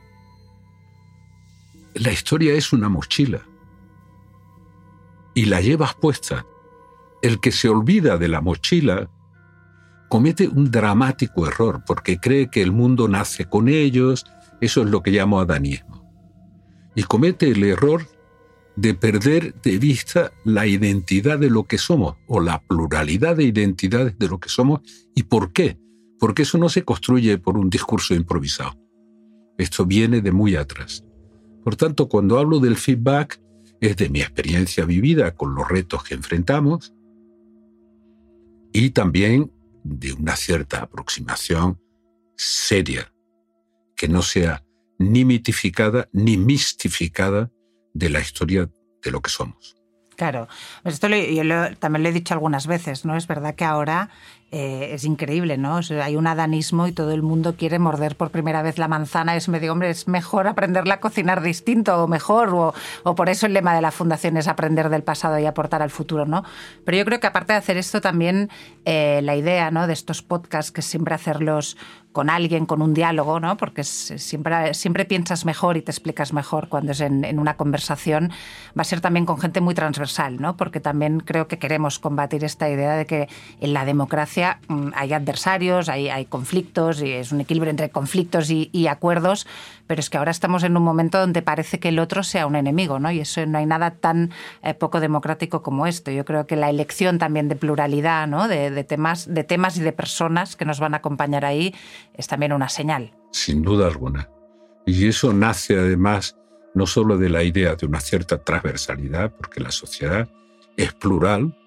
la 1.98 2.12
historia 2.12 2.54
es 2.54 2.72
una 2.72 2.88
mochila. 2.88 3.42
Y 5.34 5.46
la 5.46 5.60
llevas 5.60 5.94
puesta. 5.94 6.46
El 7.22 7.40
que 7.40 7.50
se 7.50 7.68
olvida 7.68 8.18
de 8.18 8.28
la 8.28 8.40
mochila 8.40 9.10
comete 10.08 10.48
un 10.48 10.70
dramático 10.70 11.46
error 11.46 11.82
porque 11.86 12.18
cree 12.18 12.48
que 12.50 12.62
el 12.62 12.72
mundo 12.72 13.08
nace 13.08 13.46
con 13.46 13.68
ellos, 13.68 14.24
eso 14.60 14.82
es 14.82 14.88
lo 14.88 15.02
que 15.02 15.10
llamo 15.10 15.40
adanismo. 15.40 16.08
Y 16.94 17.02
comete 17.02 17.50
el 17.50 17.62
error 17.64 18.06
de 18.76 18.94
perder 18.94 19.60
de 19.60 19.78
vista 19.78 20.32
la 20.44 20.66
identidad 20.66 21.38
de 21.38 21.50
lo 21.50 21.64
que 21.64 21.78
somos 21.78 22.16
o 22.28 22.40
la 22.40 22.62
pluralidad 22.62 23.36
de 23.36 23.44
identidades 23.44 24.16
de 24.18 24.28
lo 24.28 24.38
que 24.38 24.48
somos 24.48 24.80
y 25.16 25.24
por 25.24 25.52
qué. 25.52 25.78
Porque 26.18 26.42
eso 26.42 26.58
no 26.58 26.68
se 26.68 26.84
construye 26.84 27.38
por 27.38 27.56
un 27.56 27.70
discurso 27.70 28.14
improvisado. 28.14 28.76
Esto 29.56 29.86
viene 29.86 30.20
de 30.20 30.32
muy 30.32 30.56
atrás. 30.56 31.04
Por 31.64 31.76
tanto, 31.76 32.08
cuando 32.08 32.38
hablo 32.38 32.60
del 32.60 32.76
feedback, 32.76 33.40
es 33.80 33.96
de 33.96 34.08
mi 34.08 34.20
experiencia 34.20 34.84
vivida 34.84 35.34
con 35.34 35.54
los 35.54 35.68
retos 35.68 36.02
que 36.02 36.14
enfrentamos 36.14 36.94
y 38.72 38.90
también 38.90 39.52
de 39.84 40.12
una 40.12 40.36
cierta 40.36 40.82
aproximación 40.82 41.80
seria, 42.36 43.12
que 43.96 44.08
no 44.08 44.22
sea 44.22 44.64
ni 44.98 45.24
mitificada 45.24 46.08
ni 46.12 46.36
mistificada 46.36 47.50
de 47.94 48.10
la 48.10 48.20
historia 48.20 48.70
de 49.02 49.10
lo 49.10 49.20
que 49.20 49.30
somos. 49.30 49.76
Claro, 50.16 50.48
esto 50.82 51.06
yo 51.08 51.76
también 51.78 52.02
lo 52.02 52.08
he 52.08 52.12
dicho 52.12 52.34
algunas 52.34 52.66
veces, 52.66 53.04
¿no? 53.04 53.16
Es 53.16 53.28
verdad 53.28 53.54
que 53.54 53.64
ahora 53.64 54.10
eh, 54.50 54.94
es 54.94 55.04
increíble, 55.04 55.58
¿no? 55.58 55.80
hay 56.02 56.16
un 56.16 56.26
adanismo 56.26 56.86
y 56.86 56.92
todo 56.92 57.12
el 57.12 57.22
mundo 57.22 57.54
quiere 57.54 57.78
morder 57.78 58.16
por 58.16 58.30
primera 58.30 58.62
vez 58.62 58.78
la 58.78 58.88
manzana. 58.88 59.36
Es 59.36 59.46
medio, 59.46 59.72
hombre, 59.72 59.90
es 59.90 60.08
mejor 60.08 60.46
aprenderla 60.46 60.94
a 60.94 61.00
cocinar 61.00 61.42
distinto 61.42 62.02
o 62.02 62.08
mejor, 62.08 62.54
o, 62.54 62.74
o, 63.02 63.14
por 63.14 63.28
eso 63.28 63.44
el 63.44 63.52
lema 63.52 63.74
de 63.74 63.82
la 63.82 63.90
fundación 63.90 64.38
es 64.38 64.48
aprender 64.48 64.88
del 64.88 65.02
pasado 65.02 65.38
y 65.38 65.44
aportar 65.44 65.82
al 65.82 65.90
futuro, 65.90 66.24
¿no? 66.24 66.44
Pero 66.86 66.96
yo 66.96 67.04
creo 67.04 67.20
que 67.20 67.26
aparte 67.26 67.52
de 67.52 67.58
hacer 67.58 67.76
esto 67.76 68.00
también 68.00 68.48
eh, 68.86 69.20
la 69.22 69.36
idea, 69.36 69.70
¿no? 69.70 69.86
De 69.86 69.92
estos 69.92 70.22
podcasts 70.22 70.72
que 70.72 70.80
siempre 70.80 71.14
hacerlos 71.14 71.76
con 72.12 72.30
alguien, 72.30 72.64
con 72.64 72.80
un 72.80 72.94
diálogo, 72.94 73.38
¿no? 73.38 73.58
Porque 73.58 73.84
siempre, 73.84 74.72
siempre 74.72 75.04
piensas 75.04 75.44
mejor 75.44 75.76
y 75.76 75.82
te 75.82 75.92
explicas 75.92 76.32
mejor 76.32 76.68
cuando 76.68 76.92
es 76.92 77.00
en, 77.00 77.22
en, 77.24 77.38
una 77.38 77.56
conversación. 77.56 78.32
Va 78.76 78.80
a 78.80 78.84
ser 78.84 79.02
también 79.02 79.26
con 79.26 79.38
gente 79.38 79.60
muy 79.60 79.74
transversal, 79.74 80.40
¿no? 80.40 80.56
Porque 80.56 80.80
también 80.80 81.20
creo 81.20 81.48
que 81.48 81.58
queremos 81.58 81.98
combatir 81.98 82.44
esta 82.44 82.68
idea 82.70 82.96
de 82.96 83.04
que 83.04 83.28
en 83.60 83.74
la 83.74 83.84
democracia 83.84 84.37
Mm, 84.68 84.90
hay 84.94 85.12
adversarios, 85.12 85.88
hay, 85.88 86.24
conflictos, 86.26 87.02
y 87.02 87.12
es 87.12 87.32
un 87.32 87.40
equilibrio 87.40 87.70
entre 87.70 87.90
conflictos 87.90 88.50
y, 88.50 88.86
acuerdos, 88.86 89.46
pero 89.86 90.00
es 90.00 90.08
que 90.08 90.16
ahora 90.16 90.30
estamos 90.30 90.62
en 90.62 90.76
un 90.76 90.82
momento 90.82 91.18
donde 91.18 91.42
parece 91.42 91.78
que 91.78 91.88
el 91.88 91.98
otro 91.98 92.22
sea 92.22 92.46
un 92.46 92.56
enemigo, 92.56 92.98
¿no? 92.98 93.10
Y 93.10 93.20
eso 93.20 93.44
no 93.46 93.58
hay 93.58 93.66
nada 93.66 93.92
tan 93.92 94.30
eh, 94.62 94.74
poco 94.74 95.00
democrático 95.00 95.62
como 95.62 95.86
esto. 95.86 96.10
Yo 96.10 96.24
creo 96.24 96.46
que 96.46 96.56
la 96.56 96.70
elección 96.70 97.18
también 97.18 97.48
de 97.48 97.56
pluralidad. 97.56 98.28
De, 98.48 98.84
temas, 98.84 99.32
de 99.32 99.44
temas 99.44 99.76
y 99.76 99.80
de 99.80 99.92
personas 99.92 100.56
que 100.56 100.64
nos 100.64 100.80
van 100.80 100.94
a 100.94 100.98
acompañar 100.98 101.44
ahí 101.44 101.74
es 102.14 102.26
también 102.26 102.52
una 102.52 102.68
señal. 102.68 103.12
Sin 103.32 103.62
duda 103.62 103.86
alguna. 103.86 104.28
Y 104.86 105.08
eso 105.08 105.32
nace 105.32 105.78
además 105.78 106.36
no 106.74 106.86
solo 106.86 107.18
de 107.18 107.28
la 107.28 107.42
idea 107.42 107.74
de 107.74 107.86
una 107.86 108.00
cierta 108.00 108.42
transversalidad, 108.42 109.32
porque 109.32 109.60
la 109.60 109.70
sociedad 109.70 110.28
es 110.76 110.92
plural, 110.94 111.57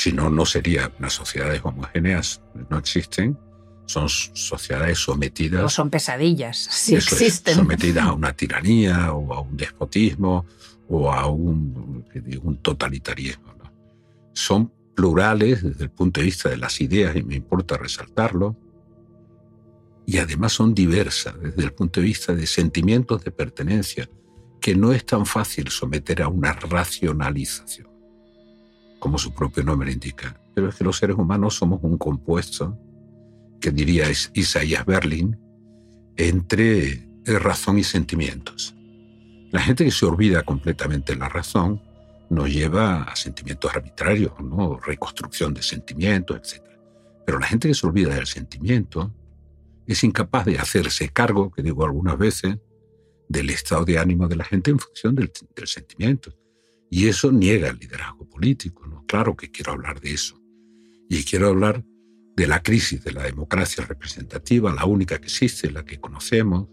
si 0.00 0.12
no, 0.12 0.30
no 0.30 0.46
sería 0.46 0.90
unas 0.98 1.12
sociedades 1.12 1.60
homogéneas, 1.62 2.40
no 2.70 2.78
existen. 2.78 3.38
Son 3.84 4.08
sociedades 4.08 4.98
sometidas. 4.98 5.62
O 5.64 5.68
son 5.68 5.90
pesadillas, 5.90 6.56
si 6.56 6.94
existen. 6.94 7.54
sometidas 7.54 8.06
a 8.06 8.12
una 8.20 8.32
tiranía 8.32 9.12
o 9.12 9.34
a 9.34 9.40
un 9.40 9.58
despotismo 9.58 10.46
o 10.88 11.12
a 11.12 11.26
un, 11.26 12.06
un 12.42 12.56
totalitarismo. 12.62 13.52
Son 14.32 14.72
plurales 14.94 15.62
desde 15.62 15.84
el 15.84 15.90
punto 15.90 16.20
de 16.20 16.26
vista 16.26 16.48
de 16.48 16.56
las 16.56 16.80
ideas, 16.80 17.14
y 17.14 17.22
me 17.22 17.34
importa 17.34 17.76
resaltarlo, 17.76 18.56
y 20.06 20.16
además 20.16 20.52
son 20.52 20.74
diversas 20.74 21.38
desde 21.38 21.62
el 21.62 21.72
punto 21.74 22.00
de 22.00 22.06
vista 22.06 22.34
de 22.34 22.46
sentimientos 22.46 23.22
de 23.22 23.32
pertenencia, 23.32 24.08
que 24.62 24.74
no 24.74 24.92
es 24.92 25.04
tan 25.04 25.26
fácil 25.26 25.68
someter 25.68 26.22
a 26.22 26.28
una 26.28 26.54
racionalización 26.54 27.89
como 29.00 29.18
su 29.18 29.34
propio 29.34 29.64
nombre 29.64 29.90
indica. 29.90 30.40
Pero 30.54 30.68
es 30.68 30.76
que 30.76 30.84
los 30.84 30.98
seres 30.98 31.16
humanos 31.16 31.56
somos 31.56 31.80
un 31.82 31.98
compuesto, 31.98 32.78
que 33.60 33.72
diría 33.72 34.06
Isaías 34.34 34.86
Berlin, 34.86 35.36
entre 36.16 37.08
razón 37.26 37.78
y 37.78 37.84
sentimientos. 37.84 38.74
La 39.50 39.60
gente 39.60 39.84
que 39.84 39.90
se 39.90 40.06
olvida 40.06 40.44
completamente 40.44 41.16
la 41.16 41.28
razón 41.28 41.82
nos 42.28 42.48
lleva 42.48 43.02
a 43.02 43.16
sentimientos 43.16 43.74
arbitrarios, 43.74 44.32
¿no? 44.40 44.78
reconstrucción 44.78 45.52
de 45.52 45.62
sentimientos, 45.62 46.36
etc. 46.36 46.62
Pero 47.26 47.40
la 47.40 47.46
gente 47.46 47.68
que 47.68 47.74
se 47.74 47.86
olvida 47.86 48.14
del 48.14 48.26
sentimiento 48.26 49.12
es 49.86 50.04
incapaz 50.04 50.44
de 50.46 50.58
hacerse 50.58 51.08
cargo, 51.08 51.50
que 51.50 51.62
digo 51.62 51.84
algunas 51.84 52.16
veces, 52.16 52.56
del 53.28 53.50
estado 53.50 53.84
de 53.84 53.98
ánimo 53.98 54.28
de 54.28 54.36
la 54.36 54.44
gente 54.44 54.70
en 54.70 54.78
función 54.78 55.14
del 55.14 55.30
sentimiento. 55.66 56.32
Y 56.90 57.06
eso 57.06 57.30
niega 57.30 57.68
el 57.68 57.78
liderazgo 57.78 58.28
político. 58.28 58.86
¿no? 58.86 59.04
Claro 59.06 59.36
que 59.36 59.50
quiero 59.50 59.72
hablar 59.72 60.00
de 60.00 60.12
eso. 60.12 60.42
Y 61.08 61.24
quiero 61.24 61.48
hablar 61.48 61.84
de 62.36 62.46
la 62.46 62.62
crisis 62.62 63.02
de 63.04 63.12
la 63.12 63.22
democracia 63.22 63.84
representativa, 63.84 64.72
la 64.72 64.84
única 64.84 65.18
que 65.18 65.26
existe, 65.26 65.70
la 65.70 65.84
que 65.84 66.00
conocemos, 66.00 66.68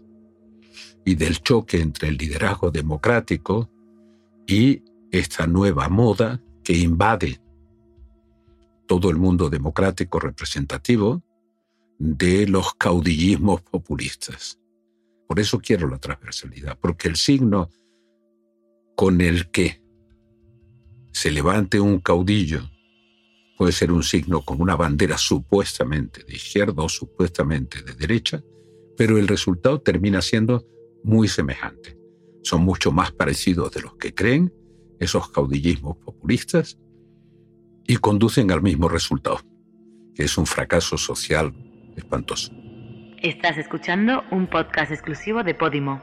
y 1.04 1.14
del 1.14 1.38
choque 1.40 1.80
entre 1.80 2.08
el 2.08 2.16
liderazgo 2.16 2.70
democrático 2.70 3.70
y 4.46 4.82
esta 5.10 5.46
nueva 5.46 5.88
moda 5.88 6.42
que 6.62 6.74
invade 6.76 7.40
todo 8.86 9.10
el 9.10 9.16
mundo 9.16 9.48
democrático 9.50 10.18
representativo 10.18 11.22
de 11.98 12.46
los 12.46 12.74
caudillismos 12.74 13.62
populistas. 13.62 14.58
Por 15.26 15.40
eso 15.40 15.60
quiero 15.60 15.88
la 15.88 15.98
transversalidad, 15.98 16.78
porque 16.80 17.08
el 17.08 17.16
signo 17.16 17.70
con 18.96 19.20
el 19.20 19.50
que 19.50 19.82
se 21.18 21.32
levante 21.32 21.80
un 21.80 21.98
caudillo, 21.98 22.60
puede 23.56 23.72
ser 23.72 23.90
un 23.90 24.04
signo 24.04 24.42
con 24.42 24.62
una 24.62 24.76
bandera 24.76 25.18
supuestamente 25.18 26.22
de 26.22 26.36
izquierda 26.36 26.84
o 26.84 26.88
supuestamente 26.88 27.82
de 27.82 27.92
derecha, 27.94 28.40
pero 28.96 29.18
el 29.18 29.26
resultado 29.26 29.80
termina 29.80 30.22
siendo 30.22 30.64
muy 31.02 31.26
semejante. 31.26 31.98
Son 32.44 32.62
mucho 32.62 32.92
más 32.92 33.10
parecidos 33.10 33.72
de 33.72 33.80
los 33.80 33.96
que 33.96 34.14
creen 34.14 34.54
esos 35.00 35.28
caudillismos 35.30 35.96
populistas 35.96 36.78
y 37.84 37.96
conducen 37.96 38.52
al 38.52 38.62
mismo 38.62 38.88
resultado, 38.88 39.40
que 40.14 40.22
es 40.22 40.38
un 40.38 40.46
fracaso 40.46 40.96
social 40.96 41.52
espantoso. 41.96 42.52
Estás 43.20 43.58
escuchando 43.58 44.22
un 44.30 44.46
podcast 44.46 44.92
exclusivo 44.92 45.42
de 45.42 45.56
Podimo. 45.56 46.00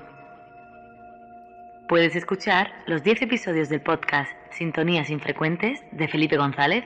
Puedes 1.88 2.18
escuchar 2.18 2.84
los 2.86 3.02
10 3.02 3.22
episodios 3.22 3.70
del 3.70 3.82
podcast 3.82 4.45
Sintonías 4.58 5.10
Infrecuentes 5.10 5.80
de 5.92 6.08
Felipe 6.08 6.38
González 6.38 6.86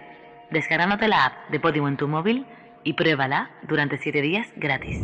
descargándote 0.52 1.08
la 1.08 1.26
app 1.26 1.50
de 1.50 1.60
Podimo 1.60 1.88
en 1.88 1.98
tu 1.98 2.08
móvil 2.08 2.46
y 2.84 2.94
pruébala 2.94 3.52
durante 3.68 3.98
7 3.98 4.22
días 4.22 4.48
gratis. 4.56 5.04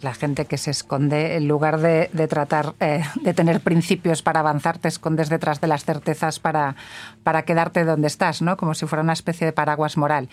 La 0.00 0.14
gente 0.14 0.46
que 0.46 0.58
se 0.58 0.72
esconde, 0.72 1.36
en 1.36 1.46
lugar 1.46 1.78
de, 1.78 2.08
tratar 2.26 2.74
eh, 2.80 3.04
de 3.20 3.34
tener 3.34 3.60
principios 3.60 4.20
para 4.22 4.40
avanzar, 4.40 4.78
te 4.78 4.88
escondes 4.88 5.28
detrás 5.28 5.60
de 5.60 5.68
las 5.68 5.84
certezas 5.84 6.40
para, 6.40 6.74
para 7.22 7.42
quedarte 7.42 7.84
donde 7.84 8.08
estás, 8.08 8.42
¿no? 8.42 8.56
como 8.56 8.74
si 8.74 8.86
fuera 8.86 9.02
una 9.02 9.12
especie 9.12 9.46
de 9.46 9.52
paraguas 9.52 9.96
moral. 9.96 10.28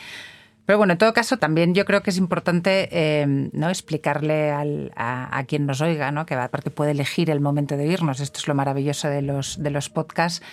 Pero 0.66 0.78
bueno, 0.78 0.94
en 0.94 1.00
todo 1.00 1.14
caso, 1.14 1.38
también 1.38 1.74
yo 1.74 1.86
creo 1.86 2.04
que 2.04 2.12
es 2.12 2.18
importante 2.18 2.90
eh, 2.92 3.26
¿no? 3.54 3.70
explicarle 3.70 4.52
a, 4.96 5.44
quien 5.48 5.66
nos 5.66 5.82
oiga, 5.82 6.12
¿no? 6.12 6.26
que 6.26 6.36
aparte 6.36 6.70
puede 6.70 6.92
elegir 6.92 7.30
el 7.32 7.42
momento 7.42 7.76
de 7.76 7.88
oírnos, 7.88 8.20
esto 8.20 8.40
es 8.40 8.48
lo 8.48 8.54
maravilloso 8.54 9.08
de 9.10 9.24
los, 9.24 9.62
de 9.62 9.72
los 9.72 9.90
podcasts, 9.90 10.46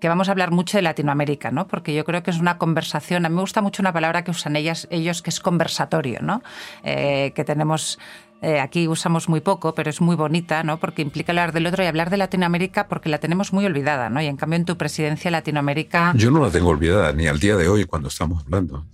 que 0.00 0.08
vamos 0.08 0.28
a 0.28 0.32
hablar 0.32 0.52
mucho 0.52 0.78
de 0.78 0.82
Latinoamérica, 0.82 1.50
¿no? 1.50 1.66
porque 1.66 1.92
yo 1.92 2.04
creo 2.04 2.22
que 2.22 2.30
es 2.30 2.38
una 2.38 2.56
conversación, 2.58 3.26
a 3.26 3.28
mí 3.28 3.34
me 3.34 3.40
gusta 3.40 3.62
mucho 3.62 3.82
una 3.82 3.92
palabra 3.92 4.22
que 4.22 4.30
usan 4.30 4.54
ellas, 4.54 4.86
ellos, 4.90 5.22
que 5.22 5.30
es 5.30 5.40
conversatorio, 5.40 6.20
¿no? 6.20 6.42
Eh, 6.84 7.32
que 7.34 7.42
tenemos 7.42 7.98
eh, 8.44 8.60
aquí 8.60 8.86
usamos 8.88 9.30
muy 9.30 9.40
poco, 9.40 9.74
pero 9.74 9.88
es 9.88 10.02
muy 10.02 10.16
bonita, 10.16 10.62
¿no? 10.62 10.78
Porque 10.78 11.00
implica 11.00 11.32
hablar 11.32 11.52
del 11.52 11.66
otro 11.66 11.82
y 11.82 11.86
hablar 11.86 12.10
de 12.10 12.18
Latinoamérica 12.18 12.88
porque 12.88 13.08
la 13.08 13.18
tenemos 13.18 13.54
muy 13.54 13.64
olvidada, 13.64 14.10
¿no? 14.10 14.20
Y 14.20 14.26
en 14.26 14.36
cambio 14.36 14.58
en 14.58 14.66
tu 14.66 14.76
presidencia 14.76 15.30
Latinoamérica... 15.30 16.12
Yo 16.14 16.30
no 16.30 16.44
la 16.44 16.50
tengo 16.50 16.68
olvidada, 16.68 17.12
ni 17.14 17.26
al 17.26 17.40
día 17.40 17.56
de 17.56 17.68
hoy 17.68 17.86
cuando 17.86 18.08
estamos 18.08 18.44
hablando. 18.44 18.84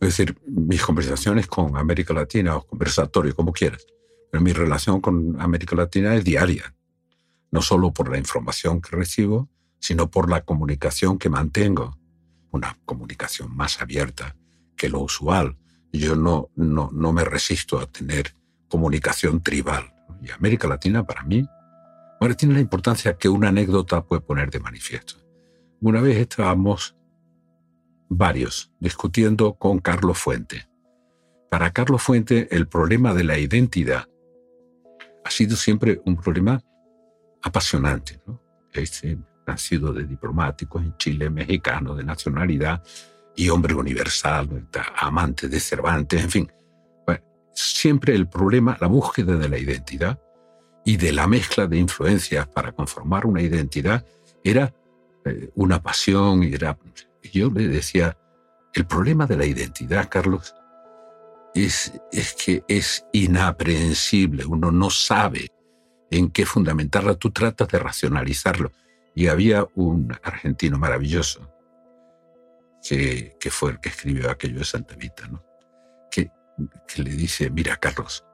Es 0.00 0.08
decir, 0.08 0.36
mis 0.46 0.82
conversaciones 0.82 1.46
con 1.46 1.76
América 1.76 2.12
Latina, 2.12 2.56
o 2.56 2.66
conversatorio, 2.66 3.34
como 3.34 3.52
quieras, 3.52 3.86
pero 4.30 4.42
mi 4.42 4.52
relación 4.52 5.00
con 5.00 5.40
América 5.40 5.74
Latina 5.76 6.14
es 6.14 6.24
diaria, 6.24 6.74
no 7.50 7.62
solo 7.62 7.92
por 7.92 8.10
la 8.10 8.18
información 8.18 8.80
que 8.80 8.96
recibo, 8.96 9.48
sino 9.78 10.10
por 10.10 10.28
la 10.28 10.42
comunicación 10.42 11.18
que 11.18 11.30
mantengo, 11.30 11.98
una 12.50 12.78
comunicación 12.84 13.54
más 13.54 13.80
abierta 13.80 14.36
que 14.76 14.88
lo 14.88 15.00
usual. 15.00 15.56
Yo 15.92 16.16
no, 16.16 16.50
no, 16.56 16.90
no 16.92 17.12
me 17.12 17.24
resisto 17.24 17.78
a 17.78 17.86
tener 17.86 18.34
comunicación 18.68 19.42
tribal. 19.42 19.94
Y 20.22 20.30
América 20.30 20.68
Latina, 20.68 21.06
para 21.06 21.22
mí, 21.22 21.46
tiene 22.36 22.54
la 22.54 22.60
importancia 22.60 23.16
que 23.16 23.28
una 23.28 23.48
anécdota 23.48 24.04
puede 24.04 24.22
poner 24.22 24.50
de 24.50 24.60
manifiesto. 24.60 25.14
Una 25.80 26.00
vez 26.00 26.16
estábamos 26.16 26.95
varios 28.08 28.72
discutiendo 28.80 29.54
con 29.54 29.78
Carlos 29.78 30.18
Fuente. 30.18 30.68
Para 31.50 31.72
Carlos 31.72 32.02
Fuente, 32.02 32.48
el 32.54 32.68
problema 32.68 33.14
de 33.14 33.24
la 33.24 33.38
identidad 33.38 34.06
ha 35.24 35.30
sido 35.30 35.56
siempre 35.56 36.00
un 36.04 36.16
problema 36.16 36.62
apasionante. 37.42 38.20
¿no? 38.26 38.40
Este, 38.72 39.18
nacido 39.46 39.92
de 39.92 40.04
diplomáticos 40.04 40.82
en 40.82 40.96
Chile, 40.96 41.30
mexicano, 41.30 41.94
de 41.94 42.04
nacionalidad 42.04 42.82
y 43.36 43.48
hombre 43.48 43.74
universal, 43.74 44.68
amante 44.96 45.48
de 45.48 45.60
Cervantes, 45.60 46.22
en 46.22 46.30
fin. 46.30 46.52
siempre 47.52 48.14
el 48.14 48.28
problema, 48.28 48.76
la 48.80 48.86
búsqueda 48.86 49.36
de 49.36 49.48
la 49.48 49.58
identidad 49.58 50.20
y 50.84 50.98
de 50.98 51.12
la 51.12 51.26
mezcla 51.26 51.66
de 51.66 51.78
influencias 51.78 52.46
para 52.48 52.72
conformar 52.72 53.24
una 53.24 53.40
identidad 53.40 54.04
era 54.44 54.74
eh, 55.24 55.50
una 55.54 55.82
pasión 55.82 56.42
yo 57.30 57.50
le 57.50 57.68
decía, 57.68 58.16
el 58.74 58.86
problema 58.86 59.26
de 59.26 59.36
la 59.36 59.46
identidad, 59.46 60.08
Carlos, 60.08 60.54
es, 61.54 61.92
que 62.44 62.64
es 62.68 63.06
inaprehensible, 63.12 64.44
uno 64.44 64.70
no 64.70 64.90
sabe 64.90 65.48
en 66.10 66.30
qué 66.30 66.44
fundamentarla, 66.44 67.14
tú 67.14 67.30
tratas 67.30 67.68
de 67.68 67.78
racionalizarlo. 67.78 68.72
Y 69.14 69.28
había 69.28 69.66
un 69.74 70.14
argentino 70.22 70.78
maravilloso, 70.78 71.50
que, 72.86 73.36
que 73.40 73.50
fue 73.50 73.72
el 73.72 73.80
que 73.80 73.88
escribió 73.88 74.30
aquello 74.30 74.58
de 74.58 74.64
Santa 74.64 74.94
Vita, 74.94 75.26
¿no? 75.26 75.42
que, 76.10 76.30
que 76.86 77.02
le 77.02 77.10
dice, 77.10 77.50
mira 77.50 77.76
Carlos, 77.76 78.24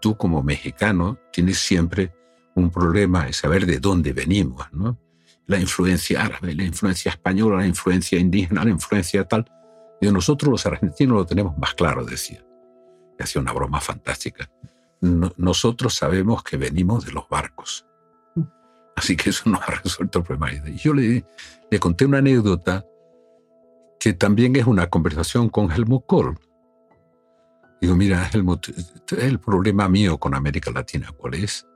tú 0.00 0.16
como 0.16 0.42
mexicano 0.42 1.18
tienes 1.32 1.58
siempre 1.58 2.12
un 2.54 2.70
problema 2.70 3.26
de 3.26 3.32
saber 3.32 3.66
de 3.66 3.78
dónde 3.78 4.12
venimos, 4.12 4.66
¿no? 4.72 4.98
La 5.46 5.58
influencia 5.58 6.24
árabe, 6.24 6.54
la 6.54 6.64
influencia 6.64 7.10
española, 7.10 7.58
la 7.58 7.66
influencia 7.66 8.18
indígena, 8.18 8.64
la 8.64 8.70
influencia 8.70 9.24
tal. 9.24 9.44
Y 10.00 10.10
nosotros 10.10 10.50
los 10.50 10.66
argentinos 10.66 11.16
lo 11.16 11.26
tenemos 11.26 11.56
más 11.58 11.74
claro, 11.74 12.04
decía. 12.04 12.44
Y 13.18 13.22
hacía 13.22 13.40
una 13.40 13.52
broma 13.52 13.80
fantástica. 13.80 14.50
nosotros 15.00 15.94
sabemos 15.94 16.42
que 16.42 16.56
venimos 16.56 17.04
de 17.04 17.12
los 17.12 17.28
barcos. 17.28 17.86
Así 18.96 19.16
que 19.16 19.30
eso 19.30 19.50
nos 19.50 19.60
ha 19.62 19.80
resuelto 19.82 20.20
el 20.20 20.24
problema. 20.24 20.52
Y 20.52 20.76
yo 20.76 20.94
le, 20.94 21.24
le 21.70 21.78
conté 21.78 22.06
una 22.06 22.18
anécdota 22.18 22.84
que 23.98 24.12
también 24.12 24.56
es 24.56 24.66
una 24.66 24.88
conversación 24.88 25.48
con 25.48 25.70
Helmut 25.70 26.04
Kohl. 26.06 26.38
Digo, 27.80 27.96
mira, 27.96 28.28
Helmut, 28.32 28.68
el 29.18 29.38
problema 29.40 29.88
mío 29.88 30.18
con 30.18 30.34
América 30.34 30.70
Latina, 30.70 31.10
¿cuál 31.16 31.34
es? 31.34 31.66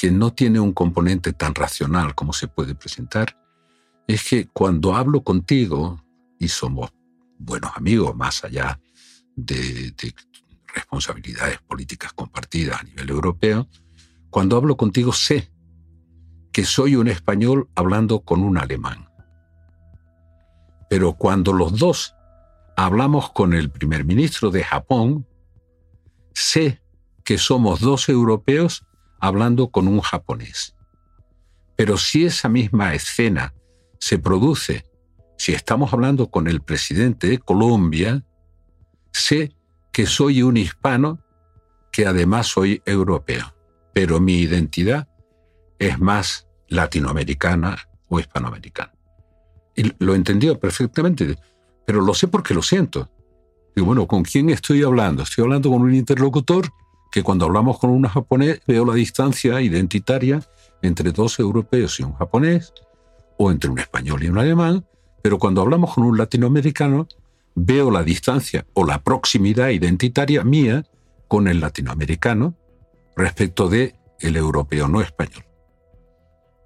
Que 0.00 0.10
no 0.10 0.32
tiene 0.32 0.58
un 0.58 0.72
componente 0.72 1.34
tan 1.34 1.54
racional 1.54 2.14
como 2.14 2.32
se 2.32 2.48
puede 2.48 2.74
presentar, 2.74 3.36
es 4.08 4.26
que 4.26 4.48
cuando 4.48 4.96
hablo 4.96 5.22
contigo, 5.22 6.02
y 6.38 6.48
somos 6.48 6.90
buenos 7.38 7.72
amigos 7.76 8.16
más 8.16 8.42
allá 8.42 8.80
de, 9.36 9.94
responsabilidades 10.74 11.58
políticas 11.58 12.14
compartidas 12.14 12.80
a 12.80 12.84
nivel 12.84 13.10
europeo, 13.10 13.68
cuando 14.30 14.56
hablo 14.56 14.78
contigo 14.78 15.12
sé 15.12 15.52
que 16.50 16.64
soy 16.64 16.96
un 16.96 17.08
español 17.08 17.68
hablando 17.74 18.20
con 18.20 18.42
un 18.42 18.56
alemán. 18.56 19.06
Pero 20.88 21.12
cuando 21.12 21.52
los 21.52 21.78
dos 21.78 22.14
hablamos 22.74 23.32
con 23.32 23.52
el 23.52 23.68
primer 23.68 24.06
ministro 24.06 24.50
de 24.50 24.64
Japón, 24.64 25.26
sé 26.32 26.80
que 27.22 27.36
somos 27.36 27.80
dos 27.80 28.08
europeos 28.08 28.86
hablando 29.20 29.70
con 29.70 29.86
un 29.86 30.00
japonés. 30.00 30.74
Pero 31.76 31.96
si 31.96 32.24
esa 32.24 32.48
misma 32.48 32.94
escena 32.94 33.54
se 33.98 34.18
produce, 34.18 34.84
si 35.36 35.52
estamos 35.52 35.92
hablando 35.92 36.30
con 36.30 36.48
el 36.48 36.60
presidente 36.60 37.28
de 37.28 37.38
Colombia, 37.38 38.24
sé 39.12 39.54
que 39.92 40.06
soy 40.06 40.42
un 40.42 40.56
hispano 40.56 41.20
que 41.92 42.06
además 42.06 42.46
soy 42.46 42.82
europeo, 42.84 43.54
pero 43.92 44.20
mi 44.20 44.40
identidad 44.40 45.08
es 45.78 45.98
más 45.98 46.46
latinoamericana 46.68 47.76
o 48.08 48.20
hispanoamericana. 48.20 48.92
Y 49.74 49.92
lo 49.98 50.14
entendió 50.14 50.58
perfectamente, 50.58 51.38
pero 51.86 52.00
lo 52.00 52.14
sé 52.14 52.28
porque 52.28 52.54
lo 52.54 52.62
siento. 52.62 53.10
Y 53.74 53.80
bueno, 53.80 54.06
¿con 54.06 54.22
quién 54.22 54.50
estoy 54.50 54.82
hablando? 54.82 55.22
Estoy 55.22 55.44
hablando 55.44 55.70
con 55.70 55.82
un 55.82 55.94
interlocutor 55.94 56.70
que 57.10 57.22
cuando 57.22 57.46
hablamos 57.46 57.78
con 57.78 57.90
un 57.90 58.04
japonés 58.04 58.60
veo 58.66 58.84
la 58.84 58.94
distancia 58.94 59.60
identitaria 59.60 60.40
entre 60.82 61.12
dos 61.12 61.38
europeos 61.38 61.98
y 62.00 62.04
un 62.04 62.14
japonés, 62.14 62.72
o 63.36 63.50
entre 63.50 63.70
un 63.70 63.78
español 63.78 64.22
y 64.22 64.28
un 64.28 64.38
alemán, 64.38 64.84
pero 65.22 65.38
cuando 65.38 65.62
hablamos 65.62 65.94
con 65.94 66.04
un 66.04 66.18
latinoamericano 66.18 67.08
veo 67.54 67.90
la 67.90 68.02
distancia 68.02 68.66
o 68.74 68.84
la 68.84 69.02
proximidad 69.02 69.70
identitaria 69.70 70.44
mía 70.44 70.84
con 71.26 71.48
el 71.48 71.60
latinoamericano 71.60 72.54
respecto 73.16 73.68
de 73.68 73.96
el 74.20 74.36
europeo 74.36 74.88
no 74.88 75.00
español. 75.00 75.44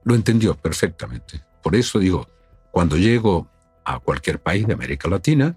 Lo 0.03 0.15
entendió 0.15 0.57
perfectamente. 0.57 1.43
Por 1.63 1.77
eso 1.77 1.99
digo, 1.99 2.29
cuando 2.73 2.97
llego 2.97 3.49
a 3.85 4.01
cualquier 4.01 4.41
país 4.41 4.67
de 4.67 4.75
América 4.75 5.09
Latina, 5.09 5.57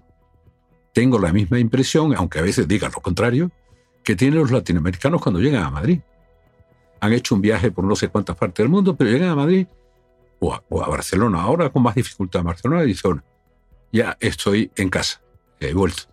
tengo 0.94 1.18
la 1.18 1.32
misma 1.32 1.58
impresión, 1.58 2.14
aunque 2.14 2.38
a 2.38 2.42
veces 2.42 2.68
diga 2.68 2.88
lo 2.88 3.00
contrario, 3.00 3.50
que 4.08 4.16
tienen 4.16 4.40
los 4.40 4.50
latinoamericanos 4.50 5.20
cuando 5.20 5.38
llegan 5.38 5.64
a 5.64 5.70
Madrid. 5.70 6.00
Han 7.00 7.12
hecho 7.12 7.34
un 7.34 7.42
viaje 7.42 7.70
por 7.70 7.84
no 7.84 7.94
sé 7.94 8.08
cuántas 8.08 8.36
partes 8.36 8.64
del 8.64 8.70
mundo, 8.70 8.96
pero 8.96 9.10
llegan 9.10 9.28
a 9.28 9.34
Madrid 9.34 9.66
o 10.38 10.54
a, 10.54 10.88
Barcelona, 10.88 11.42
ahora 11.42 11.68
con 11.68 11.82
más 11.82 11.94
dificultad 11.94 12.40
a 12.40 12.44
Barcelona, 12.44 12.84
y 12.84 12.86
dicen, 12.86 13.22
ya 13.92 14.16
estoy 14.18 14.70
en 14.76 14.88
casa, 14.88 15.20
he 15.60 15.74
vuelto. 15.74 16.04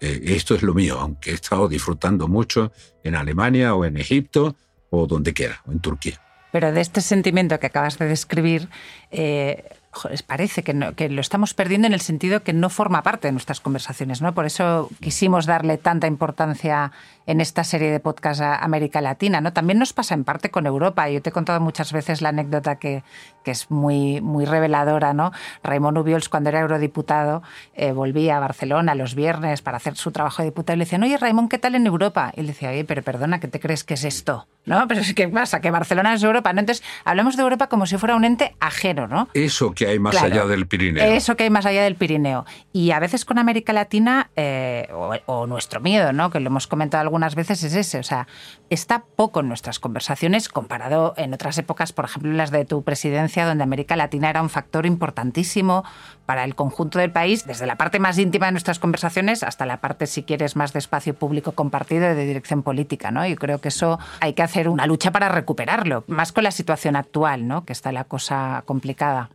Eh, 0.00 0.22
esto 0.24 0.56
es 0.56 0.64
lo 0.64 0.74
mío, 0.74 0.98
aunque 0.98 1.30
he 1.30 1.34
estado 1.34 1.68
disfrutando 1.68 2.26
mucho 2.26 2.72
en 3.04 3.14
Alemania 3.14 3.76
o 3.76 3.84
en 3.84 3.96
Egipto 3.96 4.56
o 4.90 5.06
donde 5.06 5.32
quiera, 5.32 5.62
o 5.68 5.70
en 5.70 5.78
Turquía. 5.78 6.20
Pero 6.50 6.72
de 6.72 6.80
este 6.80 7.00
sentimiento 7.00 7.60
que 7.60 7.66
acabas 7.68 7.96
de 7.96 8.08
describir, 8.08 8.68
eh, 9.12 9.62
les 10.10 10.22
parece 10.22 10.62
que, 10.62 10.74
lo 10.74 11.20
estamos 11.20 11.54
perdiendo 11.54 11.86
en 11.86 11.94
el 11.94 12.00
sentido 12.00 12.42
que 12.42 12.52
no 12.52 12.70
forma 12.70 13.02
parte 13.02 13.28
de 13.28 13.32
nuestras 13.32 13.60
conversaciones. 13.60 14.22
¿no? 14.22 14.34
Por 14.34 14.46
eso 14.46 14.90
quisimos 15.00 15.46
darle 15.46 15.78
tanta 15.78 16.06
importancia 16.06 16.92
en 17.26 17.40
esta 17.40 17.64
serie 17.64 17.90
de 17.90 18.00
podcast 18.00 18.40
a 18.40 18.56
América 18.56 19.00
Latina. 19.00 19.40
¿no? 19.40 19.52
También 19.52 19.78
nos 19.78 19.92
pasa 19.92 20.14
en 20.14 20.24
parte 20.24 20.50
con 20.50 20.66
Europa. 20.66 21.08
Yo 21.08 21.22
te 21.22 21.30
he 21.30 21.32
contado 21.32 21.60
muchas 21.60 21.92
veces 21.92 22.22
la 22.22 22.30
anécdota 22.30 22.76
que, 22.76 23.02
que 23.44 23.52
es 23.52 23.70
muy, 23.70 24.20
muy 24.20 24.44
reveladora. 24.44 25.12
¿no? 25.12 25.32
Raymond 25.62 25.98
Ubiols, 25.98 26.28
cuando 26.28 26.48
era 26.48 26.60
eurodiputado, 26.60 27.42
eh, 27.74 27.92
volvía 27.92 28.36
a 28.36 28.40
Barcelona 28.40 28.94
los 28.94 29.14
viernes 29.14 29.62
para 29.62 29.76
hacer 29.76 29.96
su 29.96 30.10
trabajo 30.10 30.42
de 30.42 30.48
diputado 30.48 30.74
y 30.74 30.78
le 30.78 30.84
decían, 30.84 31.02
oye, 31.02 31.16
Raymond, 31.16 31.48
¿qué 31.48 31.58
tal 31.58 31.74
en 31.74 31.86
Europa? 31.86 32.32
Y 32.34 32.40
él 32.40 32.46
decía, 32.48 32.70
oye, 32.70 32.84
pero 32.84 33.02
perdona, 33.02 33.38
¿qué 33.40 33.48
te 33.48 33.60
crees 33.60 33.84
que 33.84 33.94
es 33.94 34.04
esto? 34.04 34.46
¿No? 34.66 34.88
Pero 34.88 35.02
¿qué 35.14 35.28
pasa? 35.28 35.60
Que 35.60 35.70
Barcelona 35.70 36.14
es 36.14 36.22
Europa. 36.22 36.52
¿no? 36.52 36.60
Entonces, 36.60 36.84
hablamos 37.04 37.36
de 37.36 37.42
Europa 37.42 37.68
como 37.68 37.86
si 37.86 37.98
fuera 37.98 38.16
un 38.16 38.24
ente 38.24 38.56
ajeno. 38.60 39.06
¿no? 39.06 39.28
Eso 39.34 39.72
que 39.72 39.86
hay 39.86 39.98
más 39.98 40.20
allá 40.20 40.46
del 40.46 40.66
Pirineo. 40.66 41.04
Eso 41.04 41.36
que 41.36 41.44
hay 41.44 41.50
más 41.50 41.66
allá 41.66 41.82
del 41.82 41.96
Pirineo. 41.96 42.46
Y 42.72 42.90
a 42.92 42.98
veces 42.98 43.24
con 43.24 43.38
América 43.38 43.72
Latina, 43.72 44.30
eh, 44.36 44.88
o, 45.26 45.46
nuestro 45.46 45.80
miedo, 45.80 46.12
¿no? 46.12 46.30
que 46.30 46.40
lo 46.40 46.46
hemos 46.46 46.66
comentado 46.66 47.02
algunas 47.02 47.34
veces, 47.34 47.62
es 47.62 47.74
ese. 47.74 47.98
O 47.98 48.02
sea, 48.02 48.26
está 48.70 49.04
poco 49.16 49.40
en 49.40 49.48
nuestras 49.48 49.78
conversaciones 49.78 50.48
comparado 50.48 51.14
en 51.16 51.34
otras 51.34 51.58
épocas, 51.58 51.92
por 51.92 52.06
ejemplo, 52.06 52.32
las 52.32 52.50
de 52.50 52.64
tu 52.64 52.82
presidencia 52.82 53.33
donde 53.42 53.64
América 53.64 53.96
Latina 53.96 54.30
era 54.30 54.42
un 54.42 54.50
factor 54.50 54.86
importantísimo 54.86 55.84
para 56.26 56.44
el 56.44 56.54
conjunto 56.54 56.98
del 56.98 57.10
país, 57.10 57.46
desde 57.46 57.66
la 57.66 57.76
parte 57.76 57.98
más 57.98 58.18
íntima 58.18 58.46
de 58.46 58.52
nuestras 58.52 58.78
conversaciones 58.78 59.42
hasta 59.42 59.66
la 59.66 59.80
parte, 59.80 60.06
si 60.06 60.22
quieres, 60.22 60.56
más 60.56 60.72
de 60.72 60.78
espacio 60.78 61.14
público 61.14 61.52
compartido 61.52 62.10
y 62.10 62.14
de 62.14 62.26
dirección 62.26 62.62
política. 62.62 63.10
¿no? 63.10 63.26
Yo 63.26 63.36
creo 63.36 63.60
que 63.60 63.68
eso 63.68 63.98
hay 64.20 64.34
que 64.34 64.42
hacer 64.42 64.68
una 64.68 64.86
lucha 64.86 65.10
para 65.10 65.28
recuperarlo, 65.28 66.04
más 66.06 66.32
con 66.32 66.44
la 66.44 66.50
situación 66.50 66.96
actual, 66.96 67.46
¿no? 67.46 67.64
que 67.64 67.72
está 67.72 67.92
la 67.92 68.04
cosa 68.04 68.62
complicada. 68.66 69.30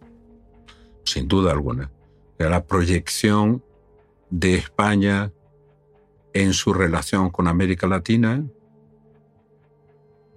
Sin 1.04 1.28
duda 1.28 1.52
alguna. 1.52 1.92
La 2.38 2.64
proyección 2.64 3.64
de 4.30 4.56
España 4.56 5.32
en 6.34 6.54
su 6.54 6.74
relación 6.74 7.30
con 7.30 7.48
América 7.48 7.88
Latina 7.88 8.44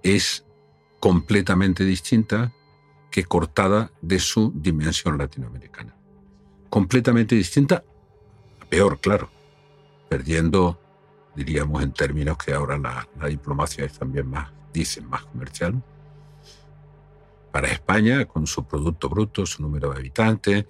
es 0.01 0.45
completamente 0.99 1.83
distinta 1.85 2.53
que 3.13 3.25
cortada 3.25 3.91
de 4.01 4.17
su 4.17 4.51
dimensión 4.55 5.19
latinoamericana. 5.19 5.95
Completamente 6.67 7.35
distinta, 7.35 7.83
peor, 8.67 8.99
claro, 8.99 9.29
perdiendo, 10.09 10.79
diríamos 11.35 11.83
en 11.83 11.91
términos 11.91 12.39
que 12.39 12.53
ahora 12.53 12.75
la, 12.79 13.27
diplomacia 13.27 13.85
es 13.85 13.99
también 13.99 14.27
más, 14.27 14.51
dicen, 14.73 15.07
más 15.07 15.25
comercial. 15.25 15.79
Para 17.51 17.67
España, 17.67 18.25
con 18.25 18.47
su 18.47 18.65
Producto 18.65 19.09
Bruto, 19.09 19.45
su 19.45 19.61
número 19.61 19.91
de 19.91 19.99
habitantes, 19.99 20.65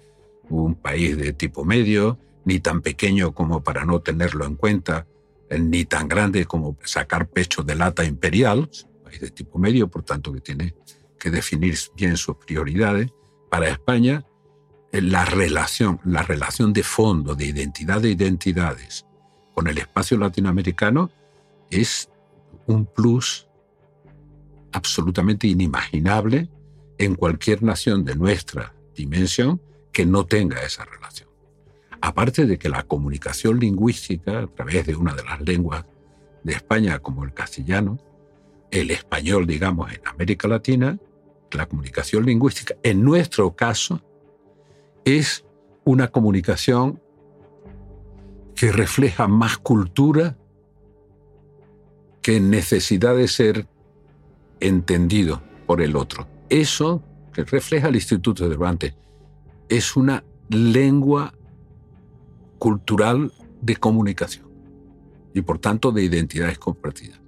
un 0.50 0.74
país 0.74 1.16
de 1.16 1.32
tipo 1.32 1.64
medio, 1.64 2.18
ni 2.44 2.60
tan 2.60 2.82
pequeño 2.82 3.32
como 3.32 3.64
para 3.64 3.86
no 3.86 4.02
tenerlo 4.02 4.44
en 4.44 4.56
cuenta, 4.56 5.06
ni 5.48 5.86
tan 5.86 6.08
grande 6.08 6.44
como 6.44 6.76
sacar 6.84 7.26
pecho 7.26 7.62
de 7.62 7.74
lata 7.74 8.04
imperial, 8.04 8.68
país 9.02 9.18
de 9.18 9.30
tipo 9.30 9.58
medio, 9.58 9.88
por 9.88 10.02
tanto 10.02 10.30
que 10.30 10.42
tiene 10.42 10.74
que 11.24 11.30
definir 11.30 11.74
bien 11.96 12.18
sus 12.18 12.36
prioridades. 12.36 13.10
Para 13.50 13.70
España, 13.70 14.26
eh, 14.92 15.00
la 15.00 15.24
relación, 15.24 15.98
la 16.04 16.22
relación 16.22 16.74
de 16.74 16.82
fondo, 16.82 17.34
de 17.34 17.46
identidad 17.46 18.02
de 18.02 18.10
identidades 18.10 19.06
con 19.54 19.66
el 19.66 19.78
espacio 19.78 20.18
latinoamericano 20.18 21.10
es 21.70 22.10
un 22.66 22.84
plus 22.84 23.48
absolutamente 24.72 25.46
inimaginable 25.46 26.50
en 26.98 27.14
cualquier 27.14 27.62
nación 27.62 28.04
de 28.04 28.16
nuestra 28.16 28.74
dimensión 28.94 29.62
que 29.92 30.04
no 30.04 30.26
tenga 30.26 30.62
esa 30.62 30.84
relación. 30.84 31.30
Aparte 32.02 32.44
de 32.44 32.58
que 32.58 32.68
la 32.68 32.82
comunicación 32.82 33.60
lingüística 33.60 34.40
a 34.40 34.46
través 34.46 34.84
de 34.84 34.94
una 34.94 35.14
de 35.14 35.24
las 35.24 35.40
lenguas 35.40 35.86
de 36.42 36.52
España 36.52 36.98
como 36.98 37.24
el 37.24 37.32
castellano, 37.32 37.98
el 38.70 38.90
español, 38.90 39.46
digamos, 39.46 39.90
en 39.90 40.06
América 40.06 40.48
Latina, 40.48 40.98
la 41.54 41.66
comunicación 41.66 42.24
lingüística, 42.26 42.74
en 42.82 43.04
nuestro 43.04 43.54
caso, 43.54 44.00
es 45.04 45.44
una 45.84 46.08
comunicación 46.08 47.00
que 48.54 48.72
refleja 48.72 49.28
más 49.28 49.58
cultura 49.58 50.36
que 52.22 52.40
necesidad 52.40 53.14
de 53.16 53.28
ser 53.28 53.68
entendido 54.60 55.42
por 55.66 55.82
el 55.82 55.96
otro. 55.96 56.26
Eso 56.48 57.02
que 57.32 57.44
refleja 57.44 57.88
el 57.88 57.96
Instituto 57.96 58.44
de 58.44 58.50
Cervantes 58.50 58.94
es 59.68 59.96
una 59.96 60.24
lengua 60.48 61.34
cultural 62.58 63.32
de 63.60 63.76
comunicación 63.76 64.48
y 65.34 65.42
por 65.42 65.58
tanto 65.58 65.92
de 65.92 66.02
identidades 66.02 66.58
compartidas. 66.58 67.20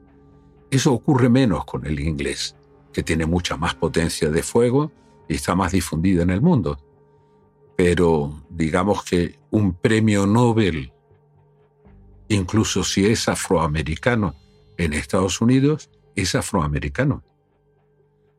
Eso 0.70 0.92
ocurre 0.92 1.28
menos 1.28 1.64
con 1.64 1.86
el 1.86 2.00
inglés, 2.00 2.55
que 2.96 3.02
tiene 3.02 3.26
mucha 3.26 3.58
más 3.58 3.74
potencia 3.74 4.30
de 4.30 4.42
fuego 4.42 4.90
y 5.28 5.34
está 5.34 5.54
más 5.54 5.72
difundida 5.72 6.22
en 6.22 6.30
el 6.30 6.40
mundo. 6.40 6.78
Pero 7.76 8.42
digamos 8.48 9.04
que 9.04 9.38
un 9.50 9.74
premio 9.74 10.26
Nobel, 10.26 10.94
incluso 12.28 12.82
si 12.84 13.04
es 13.04 13.28
afroamericano 13.28 14.34
en 14.78 14.94
Estados 14.94 15.42
Unidos, 15.42 15.90
es 16.14 16.34
afroamericano, 16.34 17.22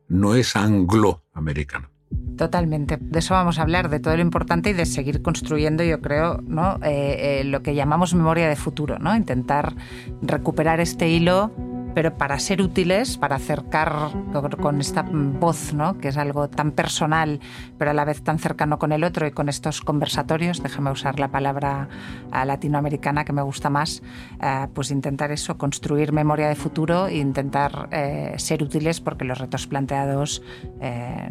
no 0.08 0.34
es 0.34 0.56
angloamericano. 0.56 1.88
Totalmente. 2.36 2.98
De 3.00 3.20
eso 3.20 3.34
vamos 3.34 3.60
a 3.60 3.62
hablar, 3.62 3.90
de 3.90 4.00
todo 4.00 4.16
lo 4.16 4.22
importante 4.22 4.70
y 4.70 4.72
de 4.72 4.86
seguir 4.86 5.22
construyendo, 5.22 5.84
yo 5.84 6.00
creo, 6.00 6.40
¿no? 6.42 6.80
Eh, 6.82 7.42
eh, 7.42 7.44
lo 7.44 7.62
que 7.62 7.76
llamamos 7.76 8.12
memoria 8.12 8.48
de 8.48 8.56
futuro, 8.56 8.98
¿no? 8.98 9.14
Intentar 9.14 9.76
recuperar 10.20 10.80
este 10.80 11.08
hilo 11.08 11.52
pero 11.98 12.14
para 12.14 12.38
ser 12.38 12.62
útiles, 12.62 13.18
para 13.18 13.34
acercar 13.34 14.12
con 14.60 14.80
esta 14.80 15.02
voz, 15.02 15.74
¿no? 15.74 15.98
que 15.98 16.06
es 16.06 16.16
algo 16.16 16.48
tan 16.48 16.70
personal, 16.70 17.40
pero 17.76 17.90
a 17.90 17.94
la 17.94 18.04
vez 18.04 18.22
tan 18.22 18.38
cercano 18.38 18.78
con 18.78 18.92
el 18.92 19.02
otro 19.02 19.26
y 19.26 19.32
con 19.32 19.48
estos 19.48 19.80
conversatorios, 19.80 20.62
déjame 20.62 20.92
usar 20.92 21.18
la 21.18 21.32
palabra 21.32 21.88
eh, 22.32 22.46
latinoamericana 22.46 23.24
que 23.24 23.32
me 23.32 23.42
gusta 23.42 23.68
más, 23.68 24.00
eh, 24.40 24.68
pues 24.74 24.92
intentar 24.92 25.32
eso, 25.32 25.58
construir 25.58 26.12
memoria 26.12 26.46
de 26.46 26.54
futuro 26.54 27.08
e 27.08 27.16
intentar 27.16 27.88
eh, 27.90 28.34
ser 28.36 28.62
útiles 28.62 29.00
porque 29.00 29.24
los 29.24 29.36
retos 29.36 29.66
planteados 29.66 30.40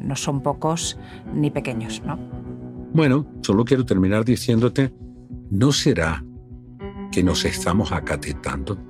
no 0.01 0.17
son 0.17 0.41
pocos 0.41 0.99
ni 1.33 1.49
pequeños. 1.49 2.01
¿no? 2.05 2.19
Bueno, 2.91 3.25
solo 3.39 3.63
quiero 3.63 3.85
terminar 3.85 4.25
diciéndote, 4.25 4.93
¿no 5.49 5.71
será 5.71 6.25
que 7.13 7.23
nos 7.23 7.45
estamos 7.45 7.93
acatetando? 7.93 8.86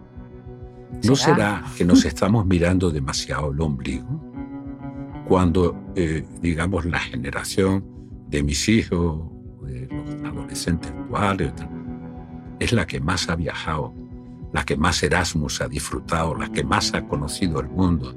¿No 1.03 1.15
será 1.15 1.63
que 1.77 1.85
nos 1.85 2.05
estamos 2.05 2.45
mirando 2.45 2.89
demasiado 2.89 3.51
el 3.51 3.61
ombligo? 3.61 4.07
Cuando, 5.27 5.75
eh, 5.95 6.25
digamos, 6.41 6.85
la 6.85 6.99
generación 6.99 7.83
de 8.27 8.43
mis 8.43 8.67
hijos, 8.69 9.21
de 9.63 9.87
los 9.87 10.23
adolescentes 10.23 10.91
actuales, 10.91 11.51
es 12.59 12.71
la 12.71 12.87
que 12.87 12.99
más 12.99 13.29
ha 13.29 13.35
viajado, 13.35 13.93
la 14.53 14.63
que 14.63 14.77
más 14.77 15.03
Erasmus 15.03 15.61
ha 15.61 15.67
disfrutado, 15.67 16.35
la 16.35 16.49
que 16.49 16.63
más 16.63 16.93
ha 16.93 17.05
conocido 17.05 17.59
el 17.59 17.67
mundo. 17.67 18.15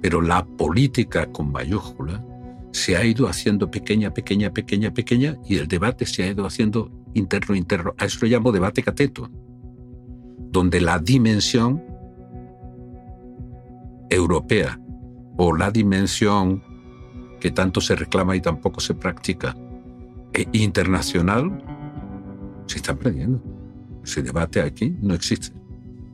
Pero 0.00 0.22
la 0.22 0.44
política 0.44 1.26
con 1.26 1.52
mayúscula 1.52 2.24
se 2.72 2.96
ha 2.96 3.04
ido 3.04 3.28
haciendo 3.28 3.70
pequeña, 3.70 4.12
pequeña, 4.12 4.50
pequeña, 4.50 4.92
pequeña, 4.92 5.36
y 5.46 5.58
el 5.58 5.68
debate 5.68 6.06
se 6.06 6.24
ha 6.24 6.28
ido 6.28 6.46
haciendo 6.46 6.90
interno, 7.12 7.54
interno. 7.54 7.94
A 7.98 8.06
eso 8.06 8.18
lo 8.22 8.28
llamo 8.28 8.52
debate 8.52 8.82
cateto 8.82 9.30
donde 10.54 10.80
la 10.80 11.00
dimensión 11.00 11.82
europea 14.08 14.78
o 15.36 15.52
la 15.52 15.72
dimensión 15.72 16.62
que 17.40 17.50
tanto 17.50 17.80
se 17.80 17.96
reclama 17.96 18.36
y 18.36 18.40
tampoco 18.40 18.78
se 18.80 18.94
practica 18.94 19.56
e 20.32 20.46
internacional 20.52 21.60
se 22.66 22.76
está 22.76 22.94
perdiendo. 22.94 23.42
Ese 24.04 24.22
debate 24.22 24.62
aquí 24.62 24.96
no 25.02 25.14
existe. 25.14 25.52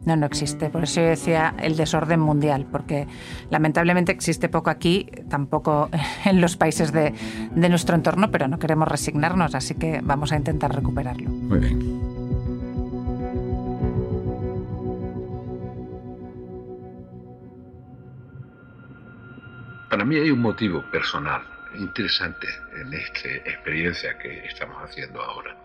No, 0.07 0.16
no 0.16 0.24
existe. 0.24 0.70
Por 0.70 0.85
eso 0.85 1.03
yo 1.03 1.09
decía 1.09 1.55
el 1.62 1.76
desorden 1.76 2.20
mundial, 2.20 2.66
porque 2.72 3.07
lamentablemente 3.50 4.11
existe 4.11 4.48
poco 4.48 4.70
aquí, 4.70 5.07
tampoco 5.29 5.90
en 6.24 6.40
los 6.40 6.57
países 6.57 6.92
de, 6.92 7.12
de 7.55 7.68
nuestro 7.68 7.94
entorno, 7.94 8.31
pero 8.31 8.48
no 8.48 8.59
queremos 8.59 8.88
resignarnos, 8.88 9.55
así 9.55 9.74
que 9.74 10.00
vamos 10.03 10.33
a 10.33 10.37
intentar 10.37 10.74
recuperarlo. 10.74 11.29
Muy 11.29 11.59
bien. 11.59 11.99
Para 19.90 20.05
mí 20.05 20.14
hay 20.14 20.31
un 20.31 20.40
motivo 20.40 20.83
personal 20.88 21.42
interesante 21.74 22.46
en 22.81 22.94
esta 22.94 23.29
experiencia 23.29 24.16
que 24.18 24.46
estamos 24.46 24.76
haciendo 24.85 25.20
ahora. 25.20 25.57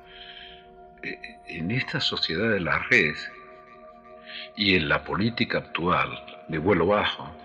Eh, 1.03 1.19
en 1.47 1.69
esta 1.69 1.99
sociedad 1.99 2.49
de 2.49 2.59
la 2.59 2.79
red 2.89 3.13
y 4.57 4.73
en 4.73 4.89
la 4.89 5.03
política 5.03 5.59
actual 5.59 6.09
de 6.47 6.57
vuelo 6.57 6.87
bajo, 6.87 7.37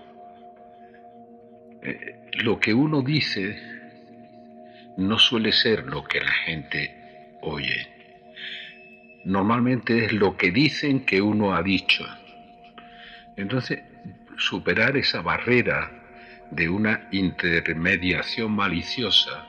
eh, 1.83 2.29
lo 2.33 2.59
que 2.59 2.73
uno 2.73 3.03
dice 3.03 3.61
no 4.97 5.19
suele 5.19 5.51
ser 5.51 5.85
lo 5.85 6.03
que 6.03 6.19
la 6.19 6.31
gente 6.31 7.37
oye. 7.41 7.87
Normalmente 9.23 10.05
es 10.05 10.13
lo 10.13 10.35
que 10.35 10.49
dicen 10.49 11.05
que 11.05 11.21
uno 11.21 11.53
ha 11.53 11.61
dicho. 11.61 12.03
Entonces, 13.37 13.83
superar 14.35 14.97
esa 14.97 15.21
barrera 15.21 16.00
de 16.51 16.69
una 16.69 17.07
intermediación 17.11 18.51
maliciosa 18.51 19.47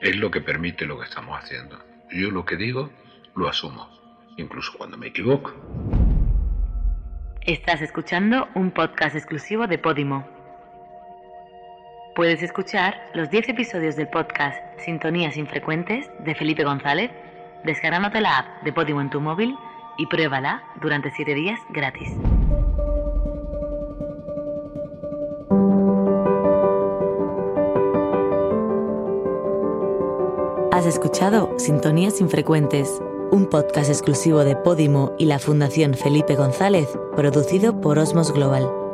es 0.00 0.16
lo 0.16 0.30
que 0.30 0.40
permite 0.40 0.86
lo 0.86 0.98
que 0.98 1.06
estamos 1.06 1.38
haciendo. 1.38 1.78
Yo 2.10 2.30
lo 2.30 2.44
que 2.44 2.56
digo 2.56 2.90
lo 3.34 3.48
asumo, 3.48 3.88
incluso 4.36 4.72
cuando 4.76 4.96
me 4.96 5.08
equivoco. 5.08 5.52
Estás 7.42 7.80
escuchando 7.80 8.48
un 8.54 8.70
podcast 8.70 9.16
exclusivo 9.16 9.66
de 9.66 9.78
Podimo. 9.78 10.28
Puedes 12.14 12.42
escuchar 12.42 13.00
los 13.14 13.30
10 13.30 13.50
episodios 13.50 13.96
del 13.96 14.08
podcast 14.08 14.58
Sintonías 14.80 15.36
Infrecuentes 15.36 16.10
de 16.24 16.34
Felipe 16.34 16.64
González 16.64 17.10
descargándote 17.64 18.20
la 18.20 18.38
app 18.38 18.62
de 18.64 18.72
Podimo 18.72 19.00
en 19.00 19.10
tu 19.10 19.20
móvil 19.20 19.56
y 19.96 20.06
pruébala 20.06 20.62
durante 20.80 21.10
7 21.10 21.34
días 21.34 21.58
gratis. 21.70 22.10
Has 30.78 30.86
escuchado 30.86 31.50
Sintonías 31.58 32.20
Infrecuentes, 32.20 33.02
un 33.32 33.46
podcast 33.46 33.90
exclusivo 33.90 34.44
de 34.44 34.54
Podimo 34.54 35.12
y 35.18 35.24
la 35.24 35.40
Fundación 35.40 35.94
Felipe 35.94 36.36
González, 36.36 36.88
producido 37.16 37.80
por 37.80 37.98
Osmos 37.98 38.32
Global. 38.32 38.87